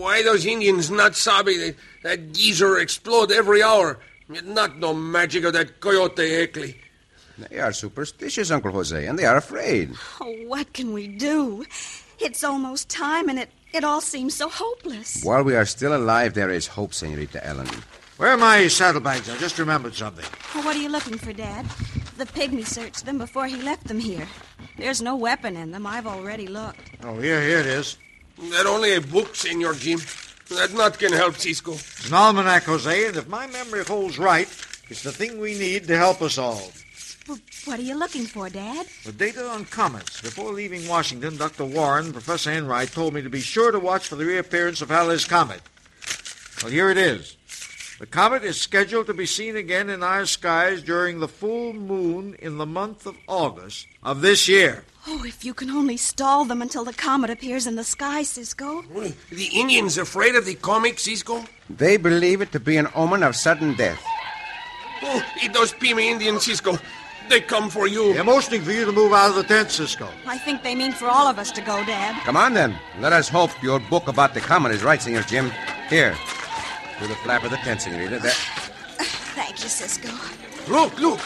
Why 0.00 0.22
those 0.22 0.46
Indians 0.46 0.90
not 0.90 1.14
sabe 1.14 1.46
that, 1.46 1.76
that 2.02 2.32
geezer 2.32 2.78
explode 2.78 3.30
every 3.30 3.62
hour? 3.62 3.98
Not 4.28 4.78
no 4.78 4.94
magic 4.94 5.44
of 5.44 5.52
that 5.52 5.80
coyote 5.80 6.22
Eckley. 6.22 6.76
They 7.50 7.58
are 7.58 7.72
superstitious, 7.72 8.50
Uncle 8.50 8.72
Jose, 8.72 9.06
and 9.06 9.18
they 9.18 9.24
are 9.24 9.36
afraid. 9.36 9.92
Oh, 10.20 10.32
what 10.46 10.72
can 10.72 10.92
we 10.92 11.08
do? 11.08 11.64
It's 12.18 12.44
almost 12.44 12.88
time, 12.88 13.28
and 13.28 13.38
it, 13.38 13.50
it 13.72 13.82
all 13.82 14.00
seems 14.00 14.34
so 14.34 14.48
hopeless. 14.48 15.22
While 15.24 15.42
we 15.42 15.56
are 15.56 15.64
still 15.64 15.96
alive, 15.96 16.34
there 16.34 16.50
is 16.50 16.66
hope, 16.66 16.92
Senorita 16.92 17.44
Ellen. 17.46 17.68
Where 18.18 18.32
are 18.32 18.36
my 18.36 18.68
saddlebags? 18.68 19.30
I 19.30 19.36
just 19.38 19.58
remembered 19.58 19.94
something. 19.94 20.26
Oh, 20.54 20.62
what 20.62 20.76
are 20.76 20.80
you 20.80 20.90
looking 20.90 21.16
for, 21.16 21.32
Dad? 21.32 21.64
The 22.18 22.26
pygmy 22.26 22.66
searched 22.66 23.06
them 23.06 23.16
before 23.16 23.46
he 23.46 23.56
left 23.56 23.84
them 23.88 23.98
here. 23.98 24.28
There's 24.76 25.00
no 25.00 25.16
weapon 25.16 25.56
in 25.56 25.70
them. 25.70 25.86
I've 25.86 26.06
already 26.06 26.46
looked. 26.46 26.90
Oh, 27.02 27.18
here, 27.18 27.40
here 27.40 27.60
it 27.60 27.66
is. 27.66 27.96
That 28.48 28.66
only 28.66 28.94
a 28.94 29.00
book, 29.00 29.34
Senor 29.34 29.74
Jim. 29.74 30.00
That 30.48 30.72
not 30.72 30.98
can 30.98 31.12
help 31.12 31.36
Cisco. 31.36 31.72
It's 31.72 32.08
an 32.08 32.14
almanac, 32.14 32.64
Jose, 32.64 33.06
and 33.06 33.16
if 33.16 33.28
my 33.28 33.46
memory 33.46 33.84
holds 33.84 34.18
right, 34.18 34.48
it's 34.88 35.02
the 35.02 35.12
thing 35.12 35.38
we 35.38 35.58
need 35.58 35.86
to 35.86 35.96
help 35.96 36.22
us 36.22 36.38
all. 36.38 36.72
Well, 37.28 37.38
what 37.66 37.78
are 37.78 37.82
you 37.82 37.94
looking 37.96 38.24
for, 38.24 38.48
Dad? 38.48 38.86
The 39.04 39.12
data 39.12 39.46
on 39.46 39.66
comets. 39.66 40.20
Before 40.20 40.52
leaving 40.52 40.88
Washington, 40.88 41.36
Dr. 41.36 41.64
Warren, 41.64 42.12
Professor 42.12 42.50
Enright 42.50 42.90
told 42.90 43.14
me 43.14 43.22
to 43.22 43.30
be 43.30 43.40
sure 43.40 43.70
to 43.70 43.78
watch 43.78 44.08
for 44.08 44.16
the 44.16 44.24
reappearance 44.24 44.80
of 44.80 44.88
Halley's 44.88 45.24
Comet. 45.24 45.60
Well, 46.62 46.72
here 46.72 46.90
it 46.90 46.98
is. 46.98 47.36
The 48.00 48.06
comet 48.06 48.44
is 48.44 48.58
scheduled 48.58 49.08
to 49.08 49.14
be 49.14 49.26
seen 49.26 49.56
again 49.56 49.90
in 49.90 50.02
our 50.02 50.24
skies 50.24 50.80
during 50.80 51.20
the 51.20 51.28
full 51.28 51.74
moon 51.74 52.34
in 52.38 52.56
the 52.56 52.64
month 52.64 53.04
of 53.04 53.14
August 53.28 53.88
of 54.02 54.22
this 54.22 54.48
year. 54.48 54.84
Oh, 55.06 55.22
if 55.26 55.44
you 55.44 55.52
can 55.52 55.68
only 55.68 55.98
stall 55.98 56.46
them 56.46 56.62
until 56.62 56.82
the 56.82 56.94
comet 56.94 57.28
appears 57.28 57.66
in 57.66 57.76
the 57.76 57.84
sky, 57.84 58.22
Cisco. 58.22 58.80
The 59.30 59.50
Indians 59.52 59.98
afraid 59.98 60.34
of 60.34 60.46
the 60.46 60.54
comet, 60.54 60.98
Cisco? 60.98 61.44
They 61.68 61.98
believe 61.98 62.40
it 62.40 62.52
to 62.52 62.58
be 62.58 62.78
an 62.78 62.88
omen 62.94 63.22
of 63.22 63.36
sudden 63.36 63.74
death. 63.74 64.02
Oh, 65.02 65.22
it 65.36 65.52
those 65.52 65.74
Pima 65.74 66.00
Indians, 66.00 66.46
Cisco. 66.46 66.78
They 67.28 67.42
come 67.42 67.68
for 67.68 67.86
you. 67.86 68.14
They're 68.14 68.24
motioning 68.24 68.62
for 68.62 68.72
you 68.72 68.86
to 68.86 68.92
move 68.92 69.12
out 69.12 69.28
of 69.28 69.36
the 69.36 69.44
tent, 69.44 69.70
Cisco. 69.70 70.08
I 70.26 70.38
think 70.38 70.62
they 70.62 70.74
mean 70.74 70.92
for 70.92 71.08
all 71.08 71.26
of 71.26 71.38
us 71.38 71.52
to 71.52 71.60
go, 71.60 71.84
Dad. 71.84 72.18
Come 72.24 72.38
on, 72.38 72.54
then. 72.54 72.78
Let 72.98 73.12
us 73.12 73.28
hope 73.28 73.50
your 73.62 73.78
book 73.78 74.08
about 74.08 74.32
the 74.32 74.40
comet 74.40 74.72
is 74.72 74.82
right, 74.82 75.02
Senor 75.02 75.22
Jim. 75.24 75.52
Here, 75.90 76.16
through 77.00 77.08
the 77.08 77.14
flap 77.14 77.42
of 77.44 77.50
the 77.50 77.56
tent, 77.56 77.80
Senorita. 77.80 78.18
There. 78.18 78.30
Thank 79.32 79.62
you, 79.62 79.70
Cisco. 79.70 80.10
Look, 80.70 81.00
look. 81.00 81.20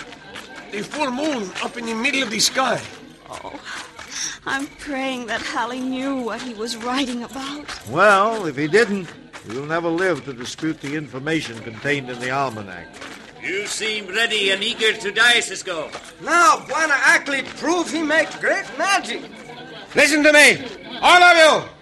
The 0.71 0.83
full 0.83 1.11
moon 1.11 1.51
up 1.65 1.77
in 1.77 1.87
the 1.87 1.95
middle 1.95 2.23
of 2.23 2.31
the 2.31 2.39
sky. 2.39 2.81
Oh, 3.29 3.59
I'm 4.47 4.69
praying 4.79 5.27
that 5.27 5.41
Halley 5.43 5.81
knew 5.81 6.21
what 6.21 6.41
he 6.41 6.55
was 6.55 6.77
writing 6.77 7.25
about. 7.25 7.67
Well, 7.89 8.47
if 8.47 8.57
he 8.57 8.69
didn't, 8.69 9.09
we'll 9.49 9.67
never 9.67 9.89
live 9.89 10.25
to 10.27 10.33
dispute 10.33 10.81
the 10.81 10.95
information 10.95 11.59
contained 11.61 12.09
in 12.09 12.21
the 12.21 12.31
almanac. 12.31 12.87
You 13.43 13.67
seem 13.67 14.07
ready 14.07 14.51
and 14.51 14.63
eager 14.63 14.93
to 14.93 15.11
die, 15.11 15.41
Cisco. 15.41 15.91
Now, 16.23 16.59
Bwana 16.69 16.97
Ackley 17.03 17.43
prove 17.43 17.91
he 17.91 18.03
makes 18.03 18.37
great 18.37 18.67
magic. 18.79 19.23
Listen 19.97 20.23
to 20.23 20.33
me, 20.33 20.65
all 21.03 21.21
of 21.21 21.37
you. 21.37 21.74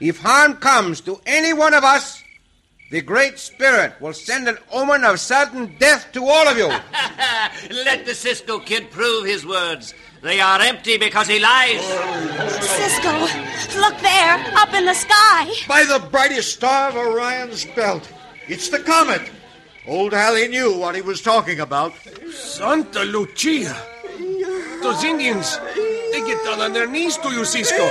If 0.00 0.20
harm 0.20 0.54
comes 0.54 1.00
to 1.02 1.20
any 1.26 1.52
one 1.52 1.74
of 1.74 1.82
us, 1.82 2.22
the 2.90 3.02
Great 3.02 3.38
Spirit 3.38 4.00
will 4.00 4.14
send 4.14 4.48
an 4.48 4.56
omen 4.72 5.04
of 5.04 5.20
sudden 5.20 5.76
death 5.78 6.10
to 6.12 6.24
all 6.24 6.48
of 6.48 6.56
you. 6.56 6.68
Let 7.84 8.06
the 8.06 8.14
Cisco 8.14 8.60
kid 8.60 8.90
prove 8.90 9.26
his 9.26 9.44
words. 9.44 9.92
They 10.22 10.40
are 10.40 10.60
empty 10.60 10.96
because 10.96 11.26
he 11.26 11.38
lies. 11.38 11.82
Cisco, 12.62 13.12
look 13.80 13.98
there, 13.98 14.34
up 14.56 14.72
in 14.72 14.86
the 14.86 14.94
sky. 14.94 15.52
By 15.68 15.84
the 15.84 16.04
brightest 16.10 16.54
star 16.54 16.88
of 16.90 16.96
Orion's 16.96 17.64
belt, 17.66 18.10
it's 18.46 18.68
the 18.68 18.78
comet. 18.78 19.30
Old 19.86 20.12
Halley 20.12 20.48
knew 20.48 20.78
what 20.78 20.94
he 20.94 21.02
was 21.02 21.20
talking 21.20 21.60
about. 21.60 21.92
Santa 22.32 23.04
Lucia. 23.04 23.76
Those 24.82 25.04
Indians, 25.04 25.58
they 26.12 26.22
get 26.26 26.42
down 26.44 26.60
on 26.60 26.72
their 26.72 26.86
knees 26.86 27.16
to 27.18 27.30
you, 27.30 27.44
Cisco. 27.44 27.84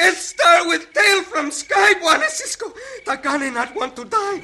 Death 0.00 0.16
Star 0.16 0.66
with 0.66 0.90
tail 0.94 1.22
from 1.24 1.50
sky, 1.50 1.92
Bwana 2.00 2.26
Cisco. 2.26 2.72
Tagani 3.04 3.52
not 3.52 3.76
want 3.76 3.94
to 3.96 4.06
die. 4.06 4.40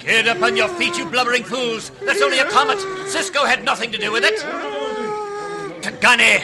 Get 0.00 0.26
up 0.26 0.42
on 0.42 0.56
your 0.56 0.66
feet, 0.66 0.98
you 0.98 1.06
blubbering 1.06 1.44
fools. 1.44 1.92
That's 2.04 2.20
only 2.20 2.40
a 2.40 2.44
comet. 2.50 2.80
Cisco 3.06 3.44
had 3.44 3.62
nothing 3.62 3.92
to 3.92 3.98
do 3.98 4.10
with 4.10 4.24
it. 4.24 4.34
Tagani, 5.80 6.34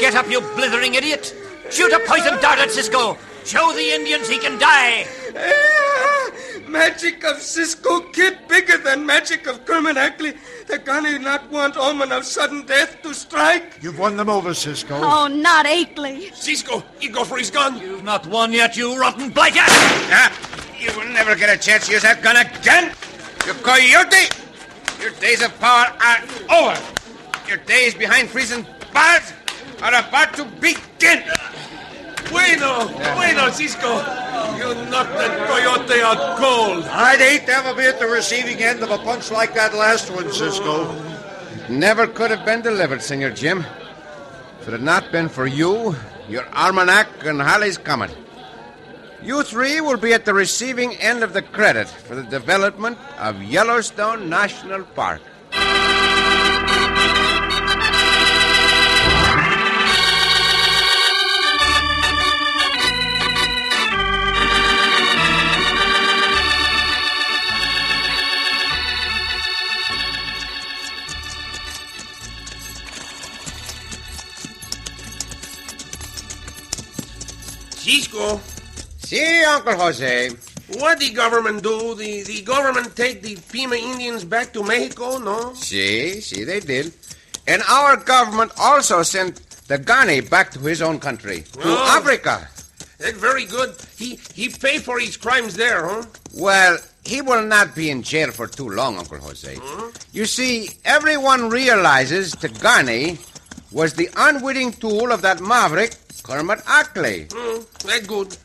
get 0.00 0.14
up, 0.14 0.26
you 0.30 0.40
blithering 0.56 0.94
idiot. 0.94 1.34
Shoot 1.70 1.92
a 1.92 2.00
poison 2.06 2.40
dart 2.40 2.58
at 2.60 2.70
Cisco. 2.70 3.18
Show 3.44 3.74
the 3.74 3.90
Indians 3.92 4.26
he 4.26 4.38
can 4.38 4.58
die. 4.58 5.04
Magic 6.68 7.24
of 7.24 7.38
Cisco 7.40 8.00
Kid 8.12 8.38
bigger 8.46 8.76
than 8.76 9.06
magic 9.06 9.46
of 9.46 9.64
Kermit 9.64 9.96
Ackley. 9.96 10.34
Tagani 10.66 11.18
not 11.20 11.50
want 11.50 11.76
omen 11.78 12.12
of 12.12 12.24
sudden 12.24 12.66
death 12.66 13.00
to 13.02 13.14
strike. 13.14 13.78
You've 13.80 13.98
won 13.98 14.16
them 14.16 14.28
over, 14.28 14.52
Cisco. 14.52 14.94
Oh, 14.94 15.26
not 15.28 15.64
Akeley. 15.64 16.34
Cisco, 16.34 16.82
he 17.00 17.08
go 17.08 17.24
for 17.24 17.38
his 17.38 17.50
gun. 17.50 17.78
You've 17.78 18.04
not 18.04 18.26
won 18.26 18.52
yet, 18.52 18.76
you 18.76 18.98
rotten 19.00 19.30
blighter. 19.30 19.60
Ah, 19.62 20.30
you 20.78 20.92
will 20.92 21.08
never 21.08 21.34
get 21.34 21.48
a 21.48 21.58
chance 21.58 21.86
to 21.86 21.92
use 21.92 22.02
that 22.02 22.22
gun 22.22 22.36
again. 22.36 22.92
You 23.46 23.54
coyote! 23.54 24.28
Your 25.00 25.10
days 25.20 25.42
of 25.42 25.58
power 25.60 25.86
are 26.00 26.18
over. 26.52 26.78
Your 27.48 27.58
days 27.58 27.94
behind 27.94 28.28
freezing 28.28 28.66
bars 28.92 29.32
are 29.82 29.94
about 29.94 30.34
to 30.34 30.44
begin. 30.60 31.22
Bueno, 32.30 32.88
bueno, 33.14 33.50
Cisco. 33.50 33.88
You 34.58 34.74
knocked 34.90 35.14
that 35.16 35.48
coyote 35.48 36.02
out 36.02 36.38
cold. 36.38 36.84
I'd 36.84 37.20
hate 37.20 37.46
to 37.46 37.52
ever 37.52 37.74
be 37.74 37.86
at 37.86 37.98
the 37.98 38.06
receiving 38.06 38.62
end 38.62 38.82
of 38.82 38.90
a 38.90 38.98
punch 38.98 39.30
like 39.30 39.54
that 39.54 39.74
last 39.74 40.10
one, 40.10 40.30
Cisco. 40.32 40.94
Never 41.68 42.06
could 42.06 42.30
have 42.30 42.44
been 42.44 42.62
delivered, 42.62 43.02
Senor 43.02 43.30
Jim. 43.30 43.64
If 44.60 44.68
it 44.68 44.72
had 44.72 44.82
not 44.82 45.12
been 45.12 45.28
for 45.28 45.46
you, 45.46 45.94
your 46.28 46.46
almanac, 46.54 47.08
and 47.24 47.40
Halley's 47.40 47.78
Comet. 47.78 48.14
You 49.22 49.42
three 49.42 49.80
will 49.80 49.96
be 49.96 50.12
at 50.12 50.24
the 50.24 50.34
receiving 50.34 50.94
end 50.96 51.22
of 51.22 51.32
the 51.32 51.42
credit 51.42 51.88
for 51.88 52.14
the 52.14 52.22
development 52.22 52.98
of 53.18 53.42
Yellowstone 53.42 54.28
National 54.28 54.82
Park. 54.82 55.20
Cisco, 78.10 78.40
See, 78.98 79.44
Uncle 79.44 79.76
Jose. 79.76 80.30
what 80.78 80.98
the 80.98 81.10
government 81.10 81.62
do? 81.62 81.94
The, 81.94 82.22
the 82.22 82.42
government 82.42 82.96
take 82.96 83.22
the 83.22 83.36
Pima 83.52 83.76
Indians 83.76 84.24
back 84.24 84.52
to 84.54 84.62
Mexico, 84.62 85.18
no? 85.18 85.52
See, 85.54 86.20
see, 86.20 86.44
they 86.44 86.60
did. 86.60 86.92
And 87.46 87.62
our 87.68 87.96
government 87.96 88.52
also 88.58 89.02
sent 89.02 89.36
Tagani 89.68 90.28
back 90.28 90.50
to 90.52 90.58
his 90.60 90.82
own 90.82 90.98
country, 91.00 91.42
to 91.52 91.60
Oh. 91.64 91.96
Africa. 91.98 92.48
That's 92.98 93.16
very 93.16 93.44
good. 93.46 93.76
He 93.96 94.18
he 94.34 94.48
paid 94.48 94.82
for 94.82 94.98
his 94.98 95.16
crimes 95.16 95.54
there, 95.54 95.86
huh? 95.86 96.02
Well, 96.34 96.78
he 97.04 97.22
will 97.22 97.44
not 97.44 97.74
be 97.74 97.90
in 97.90 98.02
jail 98.02 98.32
for 98.32 98.48
too 98.48 98.68
long, 98.68 98.98
Uncle 98.98 99.18
Jose. 99.18 99.54
Hmm? 99.56 99.90
You 100.12 100.24
see, 100.26 100.70
everyone 100.84 101.48
realizes 101.48 102.34
Tagani 102.34 103.18
was 103.72 103.94
the 103.94 104.08
unwitting 104.16 104.72
tool 104.72 105.12
of 105.12 105.22
that 105.22 105.40
maverick, 105.40 105.94
Kermit 106.22 106.60
Ackley. 106.66 107.26
Hmm, 107.32 107.62
that 107.86 108.06
good. 108.06 108.36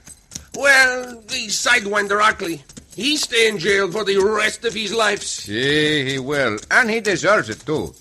Well, 0.55 1.21
the 1.21 1.47
sidewinder 1.47 2.21
Ackley, 2.21 2.63
he 2.95 3.17
stay 3.17 3.47
in 3.47 3.57
jail 3.57 3.91
for 3.91 4.03
the 4.03 4.17
rest 4.17 4.65
of 4.65 4.73
his 4.73 4.93
life. 4.93 5.23
See, 5.23 6.05
he 6.12 6.19
will. 6.19 6.59
And 6.69 6.89
he 6.89 6.99
deserves 6.99 7.49
it, 7.49 7.65
too. 7.65 7.93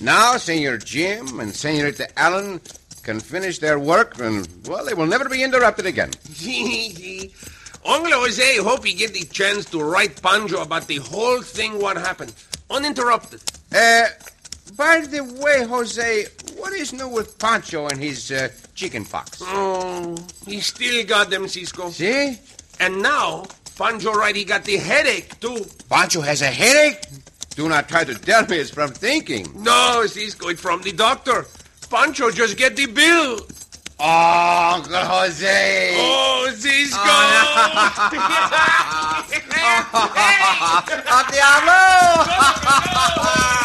Now, 0.00 0.36
Senor 0.36 0.78
Jim 0.78 1.40
and 1.40 1.54
Senorita 1.54 2.08
Ellen 2.18 2.60
can 3.02 3.20
finish 3.20 3.58
their 3.58 3.78
work, 3.78 4.18
and, 4.18 4.48
well, 4.66 4.84
they 4.84 4.94
will 4.94 5.06
never 5.06 5.28
be 5.28 5.42
interrupted 5.42 5.86
again. 5.86 6.10
Uncle 7.86 8.12
Jose 8.12 8.56
hope 8.58 8.84
he 8.84 8.94
get 8.94 9.12
the 9.12 9.24
chance 9.26 9.66
to 9.66 9.82
write 9.82 10.20
Pancho 10.22 10.62
about 10.62 10.86
the 10.86 10.96
whole 10.96 11.42
thing 11.42 11.78
what 11.78 11.98
happened, 11.98 12.32
uninterrupted. 12.70 13.42
Uh, 13.74 14.06
by 14.76 15.00
the 15.00 15.22
way, 15.22 15.64
Jose, 15.64 16.26
what 16.56 16.72
is 16.72 16.92
new 16.92 17.08
with 17.08 17.38
Pancho 17.38 17.86
and 17.86 18.02
his 18.02 18.30
uh, 18.30 18.48
chicken 18.74 19.04
pox? 19.04 19.40
Oh, 19.42 20.16
he 20.46 20.60
still 20.60 21.04
got 21.04 21.30
them, 21.30 21.46
Cisco. 21.48 21.90
See? 21.90 22.38
And 22.80 23.02
now, 23.02 23.44
Pancho 23.76 24.12
right, 24.12 24.34
he 24.34 24.44
got 24.44 24.64
the 24.64 24.76
headache, 24.76 25.38
too. 25.40 25.64
Pancho 25.88 26.20
has 26.22 26.42
a 26.42 26.46
headache? 26.46 27.02
Do 27.54 27.68
not 27.68 27.88
try 27.88 28.04
to 28.04 28.14
tell 28.14 28.46
me 28.46 28.58
it's 28.58 28.70
from 28.70 28.90
thinking. 28.90 29.46
No, 29.62 30.04
Cisco, 30.06 30.48
it's 30.48 30.60
from 30.60 30.82
the 30.82 30.92
doctor. 30.92 31.46
Pancho 31.88 32.30
just 32.30 32.56
get 32.56 32.74
the 32.74 32.86
bill. 32.86 33.38
Oh, 34.00 34.72
Uncle 34.74 34.96
Jose. 34.96 35.94
Oh, 35.96 36.50
Cisco! 36.56 36.98
¡Al 41.06 41.24
diablo! 41.30 41.74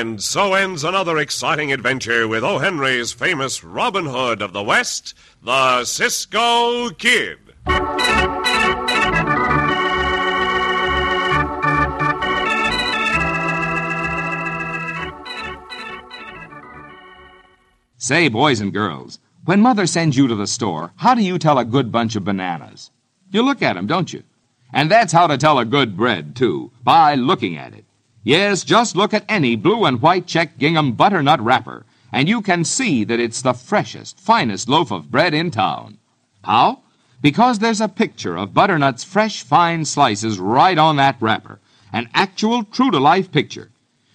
And 0.00 0.22
so 0.22 0.54
ends 0.54 0.82
another 0.82 1.18
exciting 1.18 1.74
adventure 1.74 2.26
with 2.26 2.42
O. 2.42 2.56
Henry's 2.56 3.12
famous 3.12 3.62
Robin 3.62 4.06
Hood 4.06 4.40
of 4.40 4.54
the 4.54 4.62
West, 4.62 5.12
the 5.42 5.84
Cisco 5.84 6.88
Kid. 6.88 7.36
Say, 17.98 18.28
boys 18.28 18.62
and 18.62 18.72
girls, 18.72 19.18
when 19.44 19.60
Mother 19.60 19.86
sends 19.86 20.16
you 20.16 20.26
to 20.28 20.34
the 20.34 20.46
store, 20.46 20.94
how 20.96 21.14
do 21.14 21.20
you 21.20 21.38
tell 21.38 21.58
a 21.58 21.64
good 21.66 21.92
bunch 21.92 22.16
of 22.16 22.24
bananas? 22.24 22.90
You 23.30 23.42
look 23.42 23.60
at 23.60 23.76
'em, 23.76 23.86
don't 23.86 24.10
you? 24.10 24.22
And 24.72 24.90
that's 24.90 25.12
how 25.12 25.26
to 25.26 25.36
tell 25.36 25.58
a 25.58 25.66
good 25.66 25.94
bread, 25.94 26.34
too, 26.34 26.72
by 26.82 27.16
looking 27.16 27.58
at 27.58 27.74
it. 27.74 27.84
Yes, 28.22 28.64
just 28.64 28.96
look 28.96 29.14
at 29.14 29.24
any 29.30 29.56
blue 29.56 29.86
and 29.86 30.02
white 30.02 30.26
check 30.26 30.58
gingham 30.58 30.92
butternut 30.92 31.40
wrapper, 31.40 31.86
and 32.12 32.28
you 32.28 32.42
can 32.42 32.64
see 32.64 33.02
that 33.04 33.18
it's 33.18 33.40
the 33.40 33.54
freshest, 33.54 34.20
finest 34.20 34.68
loaf 34.68 34.90
of 34.90 35.10
bread 35.10 35.32
in 35.32 35.50
town. 35.50 35.96
How? 36.44 36.80
Because 37.22 37.58
there's 37.58 37.80
a 37.80 37.88
picture 37.88 38.36
of 38.36 38.52
butternut's 38.52 39.04
fresh, 39.04 39.42
fine 39.42 39.86
slices 39.86 40.38
right 40.38 40.76
on 40.76 40.96
that 40.96 41.16
wrapper. 41.20 41.60
An 41.94 42.10
actual, 42.12 42.64
true 42.64 42.90
to 42.90 42.98
life 42.98 43.32
picture. 43.32 43.70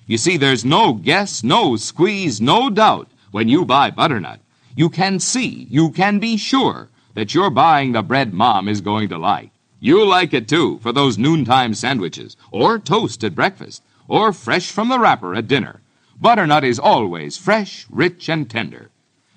You 0.05 0.19
see, 0.19 0.37
there's 0.37 0.63
no 0.63 0.93
guess, 0.93 1.43
no 1.43 1.75
squeeze, 1.75 2.39
no 2.39 2.69
doubt 2.69 3.09
when 3.31 3.49
you 3.49 3.65
buy 3.65 3.89
butternut. 3.89 4.39
You 4.75 4.89
can 4.89 5.19
see, 5.19 5.65
you 5.71 5.89
can 5.89 6.19
be 6.19 6.37
sure 6.37 6.89
that 7.15 7.33
you're 7.33 7.49
buying 7.49 7.93
the 7.93 8.03
bread 8.03 8.33
Mom 8.33 8.67
is 8.67 8.81
going 8.81 9.09
to 9.09 9.17
like. 9.17 9.49
You'll 9.79 10.07
like 10.07 10.33
it 10.33 10.47
too 10.47 10.77
for 10.79 10.91
those 10.91 11.17
noontime 11.17 11.73
sandwiches, 11.73 12.37
or 12.51 12.77
toast 12.77 13.23
at 13.23 13.33
breakfast, 13.33 13.81
or 14.07 14.33
fresh 14.33 14.71
from 14.71 14.89
the 14.89 14.99
wrapper 14.99 15.35
at 15.35 15.47
dinner. 15.47 15.81
Butternut 16.19 16.63
is 16.63 16.79
always 16.79 17.37
fresh, 17.37 17.85
rich, 17.89 18.29
and 18.29 18.49
tender. 18.49 18.89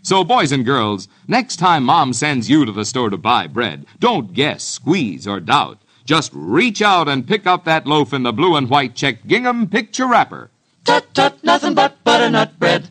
So, 0.02 0.24
boys 0.24 0.52
and 0.52 0.64
girls, 0.64 1.08
next 1.26 1.56
time 1.56 1.84
Mom 1.84 2.12
sends 2.12 2.48
you 2.48 2.64
to 2.64 2.72
the 2.72 2.84
store 2.84 3.10
to 3.10 3.16
buy 3.16 3.46
bread, 3.46 3.86
don't 3.98 4.32
guess, 4.32 4.64
squeeze, 4.64 5.26
or 5.26 5.40
doubt. 5.40 5.82
Just 6.04 6.30
reach 6.32 6.80
out 6.80 7.08
and 7.08 7.26
pick 7.26 7.46
up 7.46 7.64
that 7.64 7.86
loaf 7.86 8.14
in 8.14 8.22
the 8.22 8.32
blue 8.32 8.56
and 8.56 8.70
white 8.70 8.94
checked 8.94 9.26
gingham 9.26 9.68
picture 9.68 10.06
wrapper. 10.06 10.50
Tut 10.84 11.12
tut, 11.12 11.44
nothing 11.44 11.74
but 11.74 12.02
butternut 12.04 12.58
bread. 12.58 12.90